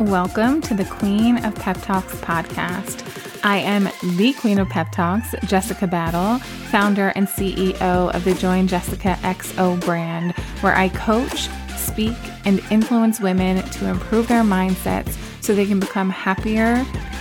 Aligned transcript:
Welcome 0.00 0.62
to 0.62 0.72
the 0.72 0.86
Queen 0.86 1.44
of 1.44 1.54
Pep 1.56 1.76
Talks 1.82 2.14
podcast. 2.22 3.06
I 3.44 3.58
am 3.58 3.90
the 4.16 4.32
Queen 4.32 4.58
of 4.58 4.66
Pep 4.70 4.90
Talks, 4.92 5.34
Jessica 5.44 5.86
Battle, 5.86 6.38
founder 6.70 7.08
and 7.08 7.28
CEO 7.28 8.14
of 8.14 8.24
the 8.24 8.32
Join 8.32 8.66
Jessica 8.66 9.18
XO 9.20 9.78
brand, 9.80 10.32
where 10.62 10.74
I 10.74 10.88
coach, 10.88 11.50
speak, 11.76 12.16
and 12.46 12.62
influence 12.70 13.20
women 13.20 13.62
to 13.72 13.88
improve 13.88 14.26
their 14.26 14.42
mindsets 14.42 15.18
so 15.42 15.54
they 15.54 15.66
can 15.66 15.80
become 15.80 16.08
happier, 16.08 16.76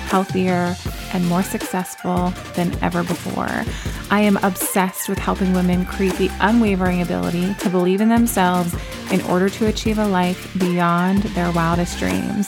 healthier, 0.07 0.73
and 1.13 1.27
more 1.27 1.43
successful 1.43 2.29
than 2.55 2.73
ever 2.81 3.03
before. 3.03 3.65
I 4.09 4.21
am 4.21 4.37
obsessed 4.37 5.09
with 5.09 5.19
helping 5.19 5.51
women 5.51 5.85
create 5.85 6.15
the 6.15 6.31
unwavering 6.39 7.01
ability 7.01 7.55
to 7.55 7.69
believe 7.69 7.99
in 7.99 8.07
themselves 8.07 8.73
in 9.11 9.21
order 9.23 9.49
to 9.49 9.67
achieve 9.67 9.97
a 9.97 10.07
life 10.07 10.57
beyond 10.57 11.23
their 11.23 11.51
wildest 11.51 11.99
dreams. 11.99 12.47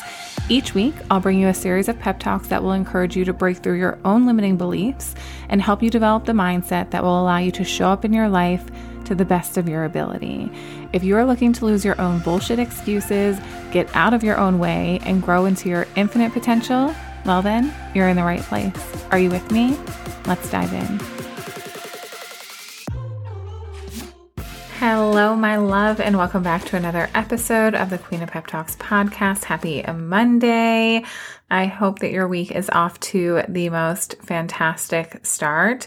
Each 0.51 0.75
week, 0.75 0.95
I'll 1.09 1.21
bring 1.21 1.39
you 1.39 1.47
a 1.47 1.53
series 1.53 1.87
of 1.87 1.97
pep 1.97 2.19
talks 2.19 2.49
that 2.49 2.61
will 2.61 2.73
encourage 2.73 3.15
you 3.15 3.23
to 3.23 3.31
break 3.31 3.59
through 3.59 3.79
your 3.79 3.97
own 4.03 4.25
limiting 4.25 4.57
beliefs 4.57 5.15
and 5.47 5.61
help 5.61 5.81
you 5.81 5.89
develop 5.89 6.25
the 6.25 6.33
mindset 6.33 6.91
that 6.91 7.03
will 7.03 7.21
allow 7.21 7.37
you 7.37 7.51
to 7.51 7.63
show 7.63 7.87
up 7.87 8.03
in 8.03 8.11
your 8.11 8.27
life 8.27 8.65
to 9.05 9.15
the 9.15 9.23
best 9.23 9.55
of 9.55 9.69
your 9.69 9.85
ability. 9.85 10.51
If 10.91 11.05
you 11.05 11.15
are 11.15 11.23
looking 11.23 11.53
to 11.53 11.63
lose 11.63 11.85
your 11.85 11.99
own 12.01 12.19
bullshit 12.19 12.59
excuses, 12.59 13.39
get 13.71 13.95
out 13.95 14.13
of 14.13 14.25
your 14.25 14.37
own 14.37 14.59
way, 14.59 14.99
and 15.03 15.23
grow 15.23 15.45
into 15.45 15.69
your 15.69 15.87
infinite 15.95 16.33
potential, 16.33 16.93
well, 17.23 17.41
then, 17.41 17.73
you're 17.95 18.09
in 18.09 18.17
the 18.17 18.23
right 18.23 18.41
place. 18.41 18.73
Are 19.09 19.19
you 19.19 19.29
with 19.29 19.49
me? 19.51 19.79
Let's 20.25 20.51
dive 20.51 20.73
in. 20.73 21.20
Hello, 25.21 25.35
my 25.35 25.57
love, 25.57 25.99
and 25.99 26.17
welcome 26.17 26.41
back 26.41 26.65
to 26.65 26.75
another 26.75 27.07
episode 27.13 27.75
of 27.75 27.91
the 27.91 27.99
Queen 27.99 28.23
of 28.23 28.31
Pep 28.31 28.47
Talks 28.47 28.75
podcast. 28.77 29.43
Happy 29.43 29.83
Monday. 29.83 31.05
I 31.51 31.65
hope 31.67 31.99
that 31.99 32.09
your 32.09 32.27
week 32.27 32.51
is 32.51 32.71
off 32.71 32.99
to 33.01 33.43
the 33.47 33.69
most 33.69 34.15
fantastic 34.23 35.23
start. 35.23 35.85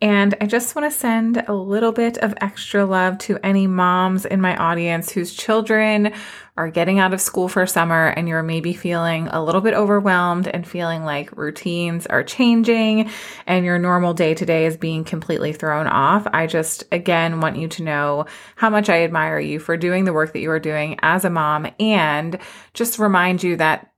And 0.00 0.36
I 0.40 0.46
just 0.46 0.76
want 0.76 0.88
to 0.88 0.96
send 0.96 1.42
a 1.48 1.52
little 1.52 1.90
bit 1.90 2.18
of 2.18 2.34
extra 2.40 2.86
love 2.86 3.18
to 3.18 3.40
any 3.42 3.66
moms 3.66 4.24
in 4.24 4.40
my 4.40 4.56
audience 4.56 5.10
whose 5.10 5.34
children 5.34 6.12
are 6.56 6.70
getting 6.70 6.98
out 6.98 7.12
of 7.12 7.20
school 7.20 7.48
for 7.48 7.66
summer 7.66 8.08
and 8.08 8.28
you're 8.28 8.42
maybe 8.42 8.72
feeling 8.72 9.28
a 9.28 9.42
little 9.42 9.60
bit 9.60 9.74
overwhelmed 9.74 10.48
and 10.48 10.66
feeling 10.66 11.04
like 11.04 11.36
routines 11.36 12.06
are 12.06 12.22
changing 12.22 13.10
and 13.46 13.64
your 13.64 13.78
normal 13.78 14.14
day 14.14 14.34
to 14.34 14.46
day 14.46 14.66
is 14.66 14.76
being 14.76 15.04
completely 15.04 15.52
thrown 15.52 15.86
off. 15.86 16.26
I 16.32 16.46
just, 16.46 16.84
again, 16.92 17.40
want 17.40 17.56
you 17.56 17.68
to 17.68 17.82
know 17.82 18.26
how 18.54 18.70
much 18.70 18.88
I 18.88 19.04
admire 19.04 19.38
you 19.38 19.58
for 19.58 19.76
doing 19.76 20.04
the 20.04 20.12
work 20.12 20.32
that 20.32 20.40
you 20.40 20.50
are 20.50 20.60
doing 20.60 20.98
as 21.02 21.24
a 21.24 21.30
mom 21.30 21.66
and 21.78 22.38
just 22.74 22.98
remind 22.98 23.42
you 23.42 23.56
that 23.56 23.92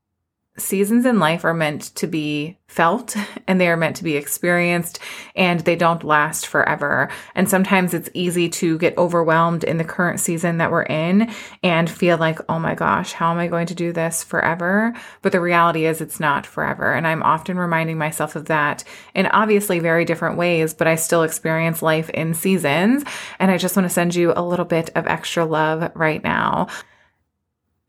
seasons 0.59 1.07
in 1.07 1.19
life 1.19 1.45
are 1.45 1.55
meant 1.55 1.95
to 1.97 2.07
be 2.07 2.59
felt 2.69 3.17
and 3.47 3.61
they 3.61 3.69
are 3.69 3.77
meant 3.77 3.97
to 3.97 4.05
be 4.05 4.17
experienced 4.17 4.99
and 5.35 5.61
they 5.61 5.75
don't 5.75 6.05
last 6.05 6.47
forever. 6.47 7.09
And 7.35 7.49
sometimes 7.49 7.95
it's 7.95 8.11
easy 8.15 8.49
to 8.51 8.79
get 8.79 8.97
overwhelmed 8.99 9.65
in 9.65 9.79
the 9.79 9.85
current 9.85 10.21
season 10.21 10.59
that 10.59 10.71
we're 10.71 10.83
in 10.83 11.33
and 11.63 11.91
feel 11.91 12.19
like, 12.19 12.39
oh 12.49 12.59
my 12.59 12.75
gosh, 12.75 13.13
how 13.13 13.31
am 13.31 13.39
I 13.39 13.49
going 13.49 13.67
to 13.69 13.75
do 13.75 13.93
this 13.93 14.23
forever? 14.23 14.95
But 15.23 15.33
the 15.33 15.41
reality 15.41 15.87
is 15.87 16.01
it's 16.01 16.21
not 16.21 16.47
forever. 16.47 16.93
And 16.93 17.07
I'm 17.07 17.23
often 17.23 17.59
reminding 17.59 17.99
myself 17.99 18.37
of 18.37 18.47
that 18.47 18.85
in 19.15 19.27
obviously 19.27 19.79
very 19.79 20.05
different 20.05 20.37
ways, 20.37 20.75
but 20.75 20.87
I 20.87 20.97
still 20.97 21.23
experience 21.23 21.83
life 21.83 22.11
in 22.11 22.35
seasons. 22.35 23.05
And 23.39 23.51
I 23.51 23.57
just 23.57 23.77
want 23.77 23.87
to 23.87 23.95
send 23.95 24.15
you 24.15 24.33
a 24.37 24.45
little 24.45 24.65
bit 24.65 24.91
of 24.95 25.07
extra 25.07 25.45
love 25.45 25.91
right 25.95 26.23
now. 26.23 26.69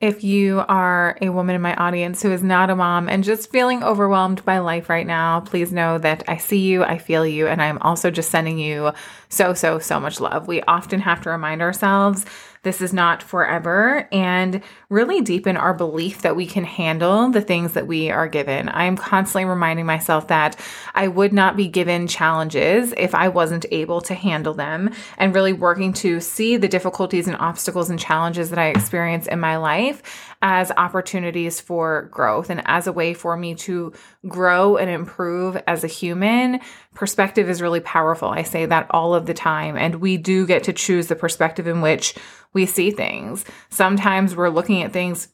If 0.02 0.24
you 0.24 0.64
are 0.70 1.18
a 1.22 1.28
woman 1.28 1.56
in 1.56 1.62
my 1.62 1.76
audience 1.76 2.22
who 2.22 2.32
is 2.32 2.42
not 2.42 2.70
a 2.70 2.76
mom 2.76 3.10
and 3.10 3.22
just 3.22 3.52
feeling 3.52 3.84
overwhelmed 3.84 4.46
by 4.46 4.60
life 4.60 4.90
right 4.90 5.06
now, 5.06 5.42
please 5.42 5.74
know 5.74 5.98
that 5.98 6.24
I 6.26 6.38
see 6.38 6.60
you, 6.60 6.86
I 6.86 6.98
feel 6.98 7.26
you, 7.26 7.48
and 7.48 7.62
I'm 7.62 7.78
also 7.80 8.10
just 8.10 8.32
sending 8.32 8.60
you 8.60 8.94
so, 9.28 9.54
so, 9.54 9.78
so 9.78 10.00
much 10.00 10.22
love. 10.22 10.48
We 10.48 10.62
often 10.62 11.02
have 11.02 11.20
to 11.24 11.30
remind 11.30 11.62
ourselves 11.62 12.26
this 12.64 12.82
is 12.82 12.92
not 12.92 13.24
forever 13.24 14.08
and 14.12 14.62
really 14.90 15.22
deepen 15.22 15.56
our 15.56 15.74
belief 15.74 16.22
that 16.24 16.36
we 16.36 16.46
can 16.46 16.64
handle 16.64 17.30
the 17.30 17.42
things 17.42 17.74
that 17.74 17.88
we 17.88 18.12
are 18.12 18.28
given. 18.28 18.70
I'm 18.70 18.98
constantly 18.98 19.46
reminding 19.46 19.86
myself 19.86 20.28
that 20.28 20.60
I 20.94 21.08
would 21.08 21.32
not 21.32 21.56
be 21.56 21.68
given 21.68 22.08
challenges 22.08 22.94
if 22.98 23.16
I 23.16 23.30
wasn't 23.30 23.66
able 23.72 24.02
to 24.02 24.14
handle 24.14 24.54
them 24.54 24.94
and 25.18 25.34
really 25.34 25.54
working 25.54 25.94
to 25.94 26.20
see 26.20 26.58
the 26.58 26.68
difficulties 26.68 27.28
and 27.28 27.38
obstacles 27.38 27.90
and 27.90 28.00
challenges 28.00 28.50
that 28.50 28.60
I 28.60 28.68
experience 28.68 29.28
in 29.28 29.40
my 29.40 29.58
life 29.58 30.29
as 30.42 30.72
opportunities 30.78 31.60
for 31.60 32.04
growth 32.12 32.50
and 32.50 32.62
as 32.66 32.88
a 32.88 32.94
way 32.94 33.14
for 33.14 33.36
me 33.36 33.56
to 33.56 33.94
grow 34.28 34.78
and 34.78 34.90
improve 34.90 35.62
as 35.68 35.84
a 35.84 35.88
human. 35.88 36.60
Perspective 36.94 37.50
is 37.50 37.62
really 37.62 37.82
powerful. 37.82 38.30
I 38.30 38.44
say 38.44 38.66
that 38.66 38.88
all 38.92 39.14
of 39.14 39.26
the 39.26 39.34
time. 39.34 39.78
And 39.78 39.96
we 39.96 40.18
do 40.18 40.48
get 40.48 40.64
to 40.66 40.74
choose 40.74 41.08
the 41.08 41.16
perspective 41.16 41.68
in 41.68 41.82
which 41.82 42.16
we 42.54 42.66
see 42.66 42.92
things. 42.92 43.46
Sometimes 43.70 44.36
we're 44.36 44.50
looking 44.50 44.82
at 44.84 44.94
things 44.94 45.28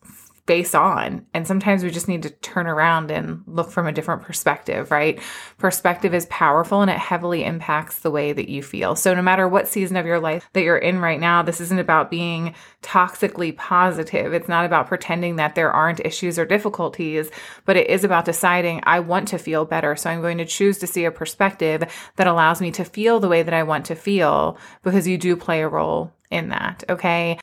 based 0.45 0.75
on. 0.75 1.25
And 1.33 1.47
sometimes 1.47 1.83
we 1.83 1.89
just 1.89 2.07
need 2.07 2.23
to 2.23 2.29
turn 2.29 2.67
around 2.67 3.09
and 3.09 3.43
look 3.47 3.71
from 3.71 3.87
a 3.87 3.91
different 3.91 4.21
perspective, 4.21 4.91
right? 4.91 5.19
Perspective 5.57 6.13
is 6.13 6.27
powerful 6.27 6.81
and 6.81 6.91
it 6.91 6.97
heavily 6.97 7.43
impacts 7.43 7.99
the 7.99 8.11
way 8.11 8.31
that 8.31 8.49
you 8.49 8.61
feel. 8.61 8.95
So 8.95 9.15
no 9.15 9.23
matter 9.23 9.47
what 9.47 9.67
season 9.67 9.97
of 9.97 10.05
your 10.05 10.19
life 10.19 10.47
that 10.53 10.61
you're 10.61 10.77
in 10.77 10.99
right 10.99 11.19
now, 11.19 11.41
this 11.41 11.59
isn't 11.61 11.79
about 11.79 12.11
being 12.11 12.53
toxically 12.83 13.55
positive. 13.55 14.33
It's 14.33 14.47
not 14.47 14.65
about 14.65 14.87
pretending 14.87 15.37
that 15.37 15.55
there 15.55 15.71
aren't 15.71 16.05
issues 16.05 16.37
or 16.37 16.45
difficulties, 16.45 17.31
but 17.65 17.77
it 17.77 17.89
is 17.89 18.03
about 18.03 18.25
deciding 18.25 18.81
I 18.83 18.99
want 18.99 19.27
to 19.29 19.39
feel 19.39 19.65
better. 19.65 19.95
So 19.95 20.11
I'm 20.11 20.21
going 20.21 20.37
to 20.37 20.45
choose 20.45 20.77
to 20.79 20.87
see 20.87 21.05
a 21.05 21.11
perspective 21.11 21.83
that 22.17 22.27
allows 22.27 22.61
me 22.61 22.71
to 22.71 22.85
feel 22.85 23.19
the 23.19 23.29
way 23.29 23.41
that 23.41 23.53
I 23.53 23.63
want 23.63 23.85
to 23.87 23.95
feel 23.95 24.57
because 24.83 25.07
you 25.07 25.17
do 25.17 25.35
play 25.35 25.61
a 25.61 25.67
role 25.67 26.11
in 26.29 26.49
that. 26.49 26.83
Okay. 26.89 27.39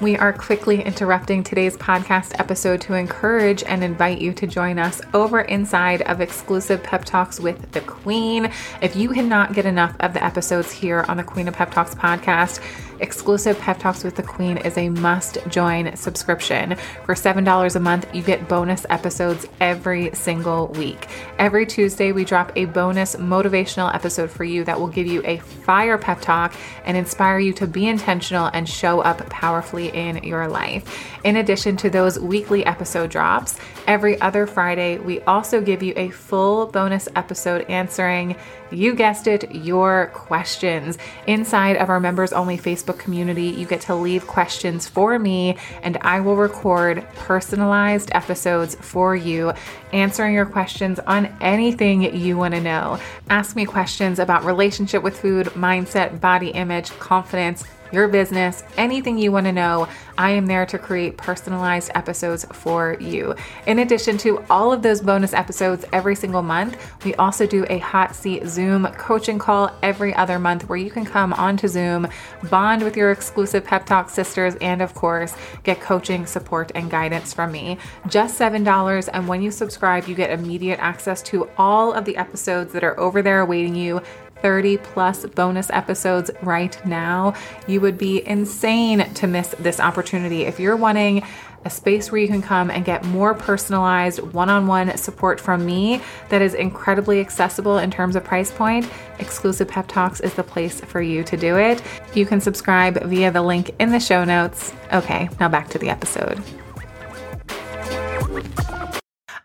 We 0.00 0.16
are 0.16 0.32
quickly 0.32 0.82
interrupting 0.82 1.42
today's 1.42 1.76
podcast 1.76 2.38
episode 2.38 2.80
to 2.82 2.94
encourage 2.94 3.64
and 3.64 3.82
invite 3.82 4.20
you 4.20 4.32
to 4.34 4.46
join 4.46 4.78
us 4.78 5.00
over 5.12 5.40
inside 5.40 6.02
of 6.02 6.20
exclusive 6.20 6.82
pep 6.84 7.04
talks 7.04 7.40
with 7.40 7.72
the 7.72 7.80
Queen. 7.80 8.52
If 8.80 8.94
you 8.94 9.08
cannot 9.08 9.54
get 9.54 9.66
enough 9.66 9.96
of 9.98 10.14
the 10.14 10.24
episodes 10.24 10.70
here 10.70 11.04
on 11.08 11.16
the 11.16 11.24
Queen 11.24 11.48
of 11.48 11.54
Pep 11.54 11.72
Talks 11.72 11.96
podcast, 11.96 12.60
Exclusive 13.00 13.58
Pep 13.58 13.78
Talks 13.78 14.02
with 14.02 14.16
the 14.16 14.22
Queen 14.22 14.56
is 14.58 14.76
a 14.76 14.88
must 14.88 15.38
join 15.48 15.94
subscription. 15.96 16.76
For 17.04 17.14
$7 17.14 17.76
a 17.76 17.80
month, 17.80 18.12
you 18.14 18.22
get 18.22 18.48
bonus 18.48 18.84
episodes 18.90 19.46
every 19.60 20.14
single 20.14 20.68
week. 20.68 21.08
Every 21.38 21.64
Tuesday, 21.66 22.12
we 22.12 22.24
drop 22.24 22.52
a 22.56 22.64
bonus 22.64 23.16
motivational 23.16 23.94
episode 23.94 24.30
for 24.30 24.44
you 24.44 24.64
that 24.64 24.80
will 24.80 24.88
give 24.88 25.06
you 25.06 25.22
a 25.24 25.38
fire 25.38 25.98
pep 25.98 26.20
talk 26.20 26.54
and 26.84 26.96
inspire 26.96 27.38
you 27.38 27.52
to 27.54 27.66
be 27.66 27.86
intentional 27.86 28.50
and 28.52 28.68
show 28.68 29.00
up 29.00 29.28
powerfully 29.30 29.88
in 29.88 30.24
your 30.24 30.48
life. 30.48 31.17
In 31.28 31.36
addition 31.36 31.76
to 31.76 31.90
those 31.90 32.18
weekly 32.18 32.64
episode 32.64 33.10
drops, 33.10 33.58
every 33.86 34.18
other 34.18 34.46
Friday, 34.46 34.96
we 34.96 35.20
also 35.24 35.60
give 35.60 35.82
you 35.82 35.92
a 35.94 36.08
full 36.08 36.68
bonus 36.68 37.06
episode 37.16 37.66
answering 37.68 38.34
you 38.70 38.94
guessed 38.94 39.26
it, 39.26 39.54
your 39.54 40.10
questions. 40.14 40.96
Inside 41.26 41.76
of 41.76 41.90
our 41.90 42.00
members 42.00 42.32
only 42.32 42.56
Facebook 42.56 42.98
community, 42.98 43.48
you 43.48 43.66
get 43.66 43.82
to 43.82 43.94
leave 43.94 44.26
questions 44.26 44.88
for 44.88 45.18
me, 45.18 45.58
and 45.82 45.98
I 46.00 46.20
will 46.20 46.36
record 46.36 47.06
personalized 47.14 48.10
episodes 48.14 48.74
for 48.76 49.14
you, 49.14 49.52
answering 49.92 50.32
your 50.32 50.46
questions 50.46 50.98
on 51.00 51.26
anything 51.42 52.14
you 52.16 52.38
want 52.38 52.54
to 52.54 52.60
know. 52.60 52.98
Ask 53.28 53.54
me 53.54 53.66
questions 53.66 54.18
about 54.18 54.44
relationship 54.44 55.02
with 55.02 55.20
food, 55.20 55.48
mindset, 55.48 56.20
body 56.20 56.48
image, 56.48 56.90
confidence 56.98 57.64
your 57.92 58.08
business, 58.08 58.62
anything 58.76 59.18
you 59.18 59.32
want 59.32 59.46
to 59.46 59.52
know, 59.52 59.88
I 60.18 60.30
am 60.30 60.46
there 60.46 60.66
to 60.66 60.78
create 60.78 61.16
personalized 61.16 61.92
episodes 61.94 62.44
for 62.52 62.96
you. 63.00 63.36
In 63.66 63.78
addition 63.78 64.18
to 64.18 64.44
all 64.50 64.72
of 64.72 64.82
those 64.82 65.00
bonus 65.00 65.32
episodes 65.32 65.84
every 65.92 66.16
single 66.16 66.42
month, 66.42 66.76
we 67.04 67.14
also 67.14 67.46
do 67.46 67.64
a 67.70 67.78
hot 67.78 68.16
seat 68.16 68.46
Zoom 68.46 68.86
coaching 68.94 69.38
call 69.38 69.70
every 69.82 70.12
other 70.14 70.40
month 70.40 70.68
where 70.68 70.78
you 70.78 70.90
can 70.90 71.04
come 71.04 71.32
onto 71.34 71.68
Zoom, 71.68 72.08
bond 72.50 72.82
with 72.82 72.96
your 72.96 73.12
exclusive 73.12 73.64
Pep 73.64 73.86
Talk 73.86 74.10
sisters, 74.10 74.56
and 74.60 74.82
of 74.82 74.92
course, 74.94 75.36
get 75.62 75.80
coaching, 75.80 76.26
support, 76.26 76.72
and 76.74 76.90
guidance 76.90 77.32
from 77.32 77.52
me. 77.52 77.78
Just 78.08 78.38
$7. 78.40 79.08
And 79.12 79.28
when 79.28 79.40
you 79.40 79.52
subscribe, 79.52 80.08
you 80.08 80.16
get 80.16 80.30
immediate 80.30 80.80
access 80.80 81.22
to 81.22 81.48
all 81.56 81.92
of 81.92 82.04
the 82.04 82.16
episodes 82.16 82.72
that 82.72 82.82
are 82.82 82.98
over 82.98 83.22
there 83.22 83.40
awaiting 83.40 83.76
you 83.76 84.02
30 84.42 84.78
plus 84.78 85.26
bonus 85.26 85.70
episodes 85.70 86.30
right 86.42 86.84
now. 86.86 87.34
You 87.66 87.80
would 87.80 87.98
be 87.98 88.26
insane 88.26 89.12
to 89.14 89.26
miss 89.26 89.54
this 89.58 89.80
opportunity. 89.80 90.42
If 90.42 90.58
you're 90.60 90.76
wanting 90.76 91.22
a 91.64 91.70
space 91.70 92.10
where 92.10 92.20
you 92.20 92.28
can 92.28 92.40
come 92.40 92.70
and 92.70 92.84
get 92.84 93.04
more 93.04 93.34
personalized 93.34 94.20
one 94.32 94.48
on 94.48 94.66
one 94.66 94.96
support 94.96 95.40
from 95.40 95.66
me 95.66 96.00
that 96.28 96.40
is 96.40 96.54
incredibly 96.54 97.20
accessible 97.20 97.78
in 97.78 97.90
terms 97.90 98.16
of 98.16 98.24
price 98.24 98.50
point, 98.50 98.88
Exclusive 99.18 99.68
Pep 99.68 99.88
Talks 99.88 100.20
is 100.20 100.34
the 100.34 100.44
place 100.44 100.80
for 100.80 101.00
you 101.00 101.24
to 101.24 101.36
do 101.36 101.58
it. 101.58 101.82
You 102.14 102.26
can 102.26 102.40
subscribe 102.40 103.02
via 103.04 103.30
the 103.30 103.42
link 103.42 103.74
in 103.80 103.90
the 103.90 104.00
show 104.00 104.24
notes. 104.24 104.72
Okay, 104.92 105.28
now 105.40 105.48
back 105.48 105.68
to 105.70 105.78
the 105.78 105.90
episode. 105.90 106.42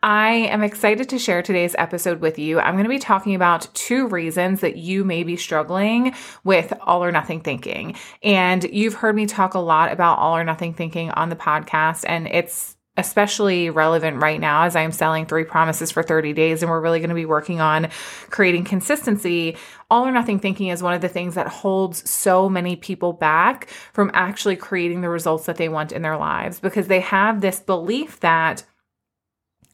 I 0.03 0.31
am 0.31 0.63
excited 0.63 1.07
to 1.09 1.17
share 1.17 1.41
today's 1.41 1.77
episode 1.77 2.19
with 2.19 2.37
you. 2.37 2.59
I'm 2.59 2.73
going 2.73 2.83
to 2.83 2.89
be 2.89 2.99
talking 2.99 3.35
about 3.35 3.69
two 3.73 4.05
reasons 4.09 4.59
that 4.59 4.75
you 4.75 5.05
may 5.05 5.23
be 5.23 5.37
struggling 5.37 6.13
with 6.43 6.73
all 6.81 7.05
or 7.05 7.11
nothing 7.13 7.39
thinking. 7.39 7.95
And 8.21 8.65
you've 8.65 8.95
heard 8.95 9.15
me 9.15 9.27
talk 9.27 9.53
a 9.53 9.59
lot 9.59 9.93
about 9.93 10.19
all 10.19 10.35
or 10.35 10.43
nothing 10.43 10.73
thinking 10.73 11.09
on 11.11 11.29
the 11.29 11.37
podcast, 11.37 12.03
and 12.05 12.27
it's 12.27 12.75
especially 12.97 13.69
relevant 13.69 14.21
right 14.21 14.41
now 14.41 14.63
as 14.63 14.75
I'm 14.75 14.91
selling 14.91 15.25
three 15.25 15.45
promises 15.45 15.89
for 15.89 16.03
30 16.03 16.33
days 16.33 16.61
and 16.61 16.69
we're 16.69 16.79
really 16.79 16.99
going 16.99 17.09
to 17.09 17.15
be 17.15 17.25
working 17.25 17.59
on 17.59 17.87
creating 18.29 18.65
consistency. 18.65 19.57
All 19.89 20.05
or 20.05 20.11
nothing 20.11 20.37
thinking 20.37 20.67
is 20.67 20.83
one 20.83 20.93
of 20.93 21.01
the 21.01 21.09
things 21.09 21.33
that 21.33 21.47
holds 21.47 22.07
so 22.07 22.49
many 22.49 22.75
people 22.75 23.13
back 23.13 23.69
from 23.93 24.11
actually 24.13 24.57
creating 24.57 25.01
the 25.01 25.09
results 25.09 25.45
that 25.45 25.55
they 25.57 25.69
want 25.69 25.91
in 25.91 26.03
their 26.03 26.17
lives 26.17 26.59
because 26.59 26.87
they 26.87 26.99
have 26.99 27.41
this 27.41 27.61
belief 27.61 28.19
that 28.19 28.63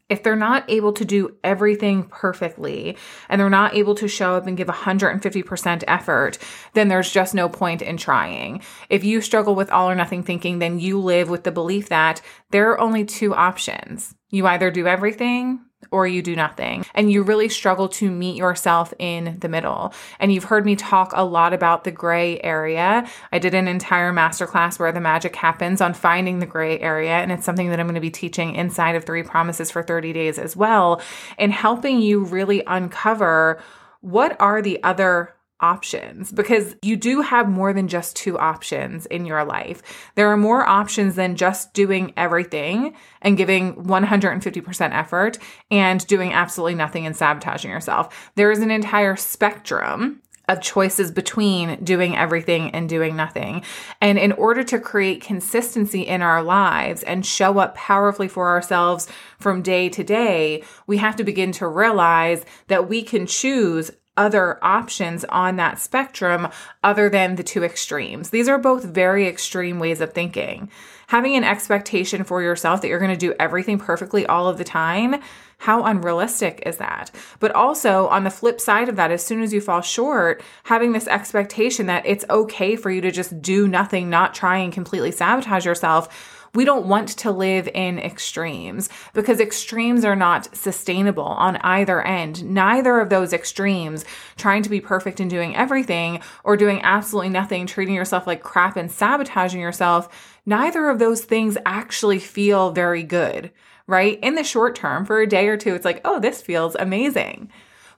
if 0.09 0.23
they're 0.23 0.35
not 0.35 0.69
able 0.69 0.91
to 0.93 1.05
do 1.05 1.37
everything 1.43 2.03
perfectly 2.03 2.97
and 3.29 3.39
they're 3.39 3.49
not 3.49 3.75
able 3.75 3.95
to 3.95 4.07
show 4.07 4.35
up 4.35 4.47
and 4.47 4.57
give 4.57 4.67
150% 4.67 5.83
effort, 5.87 6.37
then 6.73 6.87
there's 6.87 7.11
just 7.11 7.33
no 7.35 7.47
point 7.47 7.81
in 7.81 7.95
trying. 7.97 8.61
If 8.89 9.03
you 9.03 9.21
struggle 9.21 9.55
with 9.55 9.69
all 9.69 9.89
or 9.89 9.95
nothing 9.95 10.23
thinking, 10.23 10.59
then 10.59 10.79
you 10.79 10.99
live 10.99 11.29
with 11.29 11.43
the 11.43 11.51
belief 11.51 11.89
that 11.89 12.21
there 12.49 12.71
are 12.71 12.79
only 12.79 13.05
two 13.05 13.33
options. 13.33 14.15
You 14.29 14.47
either 14.47 14.71
do 14.71 14.87
everything 14.87 15.61
or 15.91 16.05
you 16.05 16.21
do 16.21 16.35
nothing. 16.35 16.85
And 16.93 17.11
you 17.11 17.23
really 17.23 17.49
struggle 17.49 17.87
to 17.89 18.11
meet 18.11 18.35
yourself 18.35 18.93
in 18.99 19.37
the 19.39 19.49
middle. 19.49 19.93
And 20.19 20.31
you've 20.31 20.43
heard 20.43 20.65
me 20.65 20.75
talk 20.75 21.11
a 21.15 21.23
lot 21.23 21.53
about 21.53 21.83
the 21.83 21.91
gray 21.91 22.39
area. 22.41 23.07
I 23.31 23.39
did 23.39 23.53
an 23.53 23.67
entire 23.67 24.13
masterclass 24.13 24.77
where 24.77 24.91
the 24.91 24.99
magic 24.99 25.35
happens 25.35 25.81
on 25.81 25.93
finding 25.93 26.39
the 26.39 26.45
gray 26.45 26.79
area. 26.79 27.13
And 27.13 27.31
it's 27.31 27.45
something 27.45 27.69
that 27.69 27.79
I'm 27.79 27.87
going 27.87 27.95
to 27.95 28.01
be 28.01 28.11
teaching 28.11 28.55
inside 28.55 28.95
of 28.95 29.05
three 29.05 29.23
promises 29.23 29.71
for 29.71 29.81
30 29.81 30.13
days 30.13 30.37
as 30.37 30.55
well, 30.55 31.01
and 31.37 31.51
helping 31.51 32.01
you 32.01 32.23
really 32.23 32.63
uncover 32.67 33.61
what 34.01 34.39
are 34.39 34.61
the 34.61 34.81
other 34.83 35.33
options 35.61 36.31
because 36.31 36.75
you 36.81 36.95
do 36.95 37.21
have 37.21 37.49
more 37.49 37.73
than 37.73 37.87
just 37.87 38.15
two 38.15 38.37
options 38.37 39.05
in 39.07 39.25
your 39.25 39.43
life. 39.43 39.81
There 40.15 40.31
are 40.31 40.37
more 40.37 40.65
options 40.67 41.15
than 41.15 41.35
just 41.35 41.73
doing 41.73 42.13
everything 42.15 42.95
and 43.21 43.37
giving 43.37 43.75
150% 43.75 44.91
effort 44.93 45.37
and 45.69 46.05
doing 46.07 46.33
absolutely 46.33 46.75
nothing 46.75 47.05
and 47.05 47.15
sabotaging 47.15 47.71
yourself. 47.71 48.31
There 48.35 48.51
is 48.51 48.59
an 48.59 48.71
entire 48.71 49.15
spectrum 49.15 50.21
of 50.49 50.61
choices 50.61 51.11
between 51.11 51.81
doing 51.83 52.17
everything 52.17 52.71
and 52.71 52.89
doing 52.89 53.15
nothing. 53.15 53.61
And 54.01 54.17
in 54.17 54.31
order 54.33 54.63
to 54.63 54.79
create 54.79 55.21
consistency 55.21 56.01
in 56.01 56.23
our 56.23 56.41
lives 56.41 57.03
and 57.03 57.25
show 57.25 57.59
up 57.59 57.75
powerfully 57.75 58.27
for 58.27 58.47
ourselves 58.47 59.07
from 59.37 59.61
day 59.61 59.89
to 59.89 60.03
day, 60.03 60.63
we 60.87 60.97
have 60.97 61.15
to 61.17 61.23
begin 61.23 61.51
to 61.53 61.67
realize 61.67 62.43
that 62.67 62.89
we 62.89 63.03
can 63.03 63.27
choose 63.27 63.91
other 64.19 64.59
options 64.61 65.23
on 65.29 65.55
that 65.55 65.79
spectrum 65.79 66.49
other 66.83 67.09
than 67.09 67.37
the 67.37 67.43
two 67.43 67.63
extremes. 67.63 68.31
These 68.31 68.49
are 68.49 68.57
both 68.57 68.83
very 68.83 69.25
extreme 69.25 69.79
ways 69.79 70.01
of 70.01 70.11
thinking. 70.11 70.69
Having 71.07 71.37
an 71.37 71.45
expectation 71.45 72.25
for 72.25 72.41
yourself 72.41 72.81
that 72.81 72.89
you're 72.89 72.99
going 72.99 73.09
to 73.11 73.17
do 73.17 73.33
everything 73.39 73.79
perfectly 73.79 74.25
all 74.25 74.49
of 74.49 74.57
the 74.57 74.65
time, 74.65 75.21
how 75.59 75.85
unrealistic 75.85 76.61
is 76.65 76.77
that? 76.77 77.11
But 77.39 77.53
also, 77.53 78.07
on 78.07 78.25
the 78.25 78.29
flip 78.29 78.59
side 78.59 78.89
of 78.89 78.97
that, 78.97 79.09
as 79.09 79.25
soon 79.25 79.41
as 79.41 79.53
you 79.53 79.61
fall 79.61 79.81
short, 79.81 80.43
having 80.63 80.91
this 80.91 81.07
expectation 81.07 81.85
that 81.85 82.05
it's 82.05 82.25
okay 82.29 82.75
for 82.75 82.91
you 82.91 82.99
to 83.01 83.11
just 83.11 83.41
do 83.41 83.67
nothing, 83.69 84.09
not 84.09 84.33
try 84.33 84.57
and 84.57 84.71
completely 84.73 85.11
sabotage 85.11 85.65
yourself 85.65 86.38
we 86.55 86.65
don't 86.65 86.87
want 86.87 87.09
to 87.09 87.31
live 87.31 87.67
in 87.73 87.99
extremes 87.99 88.89
because 89.13 89.39
extremes 89.39 90.03
are 90.03 90.15
not 90.15 90.55
sustainable 90.55 91.23
on 91.23 91.57
either 91.57 92.01
end. 92.01 92.43
Neither 92.43 92.99
of 92.99 93.09
those 93.09 93.33
extremes, 93.33 94.05
trying 94.37 94.63
to 94.63 94.69
be 94.69 94.81
perfect 94.81 95.19
and 95.19 95.29
doing 95.29 95.55
everything 95.55 96.21
or 96.43 96.57
doing 96.57 96.81
absolutely 96.81 97.29
nothing, 97.29 97.67
treating 97.67 97.95
yourself 97.95 98.25
like 98.25 98.43
crap 98.43 98.77
and 98.77 98.91
sabotaging 98.91 99.61
yourself, 99.61 100.39
neither 100.45 100.89
of 100.89 100.99
those 100.99 101.21
things 101.23 101.57
actually 101.65 102.19
feel 102.19 102.71
very 102.71 103.03
good, 103.03 103.51
right? 103.87 104.19
In 104.21 104.35
the 104.35 104.43
short 104.43 104.75
term, 104.75 105.05
for 105.05 105.21
a 105.21 105.27
day 105.27 105.47
or 105.47 105.57
two, 105.57 105.75
it's 105.75 105.85
like, 105.85 106.01
oh, 106.03 106.19
this 106.19 106.41
feels 106.41 106.75
amazing. 106.75 107.51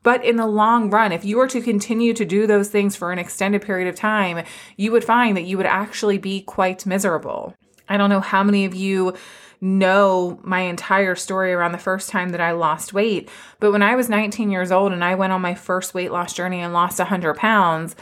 But 0.04 0.26
in 0.26 0.36
the 0.36 0.48
long 0.48 0.90
run, 0.90 1.12
if 1.12 1.24
you 1.24 1.38
were 1.38 1.48
to 1.48 1.62
continue 1.62 2.14
to 2.14 2.26
do 2.26 2.48
those 2.48 2.70
things 2.70 2.96
for 2.96 3.12
an 3.12 3.20
extended 3.20 3.62
period 3.62 3.88
of 3.88 3.96
time, 3.96 4.44
you 4.76 4.92
would 4.92 5.04
find 5.04 5.38
that 5.38 5.44
you 5.44 5.58
would 5.58 5.68
actually 5.68 6.18
be 6.18 6.42
quite 6.42 6.86
miserable. 6.86 7.56
I 7.92 7.98
don't 7.98 8.10
know 8.10 8.22
how 8.22 8.42
many 8.42 8.64
of 8.64 8.74
you 8.74 9.16
know 9.60 10.40
my 10.44 10.62
entire 10.62 11.14
story 11.14 11.52
around 11.52 11.74
the 11.74 11.78
first 11.78 12.10
time 12.10 12.30
that 12.30 12.40
I 12.40 12.54
lost 12.54 12.94
weight, 12.94 13.30
but 13.60 13.74
when 13.74 13.84
I 13.84 13.96
was 13.96 14.08
19 14.08 14.50
years 14.50 14.72
old 14.72 14.94
and 14.94 15.04
I 15.04 15.16
went 15.16 15.34
on 15.34 15.42
my 15.42 15.56
first 15.56 15.94
weight 15.94 16.10
loss 16.10 16.34
journey 16.34 16.62
and 16.62 16.72
lost 16.72 17.00
100 17.00 17.36
pounds, 17.36 17.98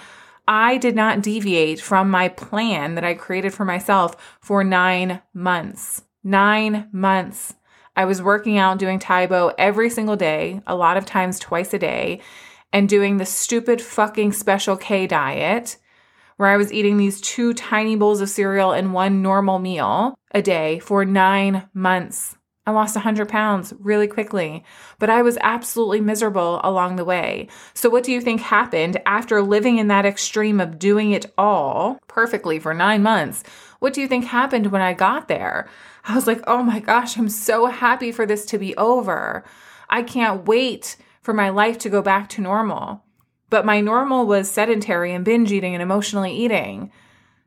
I 0.47 0.77
did 0.77 0.95
not 0.95 1.23
deviate 1.23 1.81
from 1.81 2.11
my 2.11 2.29
plan 2.29 2.93
that 2.95 3.03
I 3.03 3.15
created 3.15 3.51
for 3.51 3.65
myself 3.65 4.15
for 4.39 4.63
nine 4.63 5.21
months. 5.33 6.03
Nine 6.23 6.87
months. 6.91 7.55
I 7.95 8.05
was 8.05 8.21
working 8.21 8.59
out, 8.59 8.77
doing 8.77 8.99
Tae 8.99 9.25
Bo 9.25 9.53
every 9.57 9.89
single 9.89 10.15
day, 10.15 10.61
a 10.67 10.75
lot 10.75 10.97
of 10.97 11.05
times 11.07 11.39
twice 11.39 11.73
a 11.73 11.79
day, 11.79 12.21
and 12.71 12.87
doing 12.87 13.17
the 13.17 13.25
stupid 13.25 13.81
fucking 13.81 14.33
special 14.33 14.77
K 14.77 15.07
diet 15.07 15.77
where 16.39 16.47
I 16.47 16.55
was 16.55 16.71
eating 16.71 16.95
these 16.95 17.19
two 17.19 17.53
tiny 17.53 17.97
bowls 17.97 18.21
of 18.21 18.29
cereal 18.29 18.71
and 18.71 18.93
one 18.93 19.21
normal 19.21 19.59
meal 19.59 20.17
a 20.31 20.41
day 20.41 20.79
for 20.79 21.03
nine 21.03 21.67
months. 21.73 22.37
I 22.65 22.71
lost 22.71 22.95
100 22.95 23.27
pounds 23.27 23.73
really 23.77 24.07
quickly, 24.07 24.63
but 24.99 25.09
I 25.09 25.21
was 25.21 25.37
absolutely 25.41 25.99
miserable 25.99 26.61
along 26.63 26.95
the 26.95 27.03
way. 27.03 27.49
So, 27.73 27.89
what 27.89 28.05
do 28.05 28.13
you 28.13 28.21
think 28.21 28.39
happened 28.39 29.01
after 29.05 29.41
living 29.41 29.79
in 29.79 29.89
that 29.89 30.05
extreme 30.05 30.61
of 30.61 30.79
doing 30.79 31.11
it 31.11 31.25
all 31.37 31.99
perfectly 32.07 32.57
for 32.57 32.73
nine 32.73 33.03
months? 33.03 33.43
What 33.79 33.91
do 33.91 33.99
you 33.99 34.07
think 34.07 34.23
happened 34.23 34.67
when 34.67 34.81
I 34.81 34.93
got 34.93 35.27
there? 35.27 35.67
I 36.05 36.15
was 36.15 36.25
like, 36.25 36.41
oh 36.47 36.63
my 36.63 36.79
gosh, 36.79 37.17
I'm 37.17 37.27
so 37.27 37.65
happy 37.65 38.13
for 38.13 38.25
this 38.25 38.45
to 38.45 38.57
be 38.57 38.77
over. 38.77 39.43
I 39.89 40.03
can't 40.03 40.47
wait 40.47 40.95
for 41.21 41.33
my 41.33 41.49
life 41.49 41.77
to 41.79 41.89
go 41.89 42.01
back 42.01 42.29
to 42.29 42.41
normal. 42.41 43.03
But 43.49 43.65
my 43.65 43.81
normal 43.81 44.25
was 44.25 44.49
sedentary 44.49 45.13
and 45.13 45.25
binge 45.25 45.51
eating 45.51 45.73
and 45.73 45.81
emotionally 45.81 46.33
eating. 46.33 46.91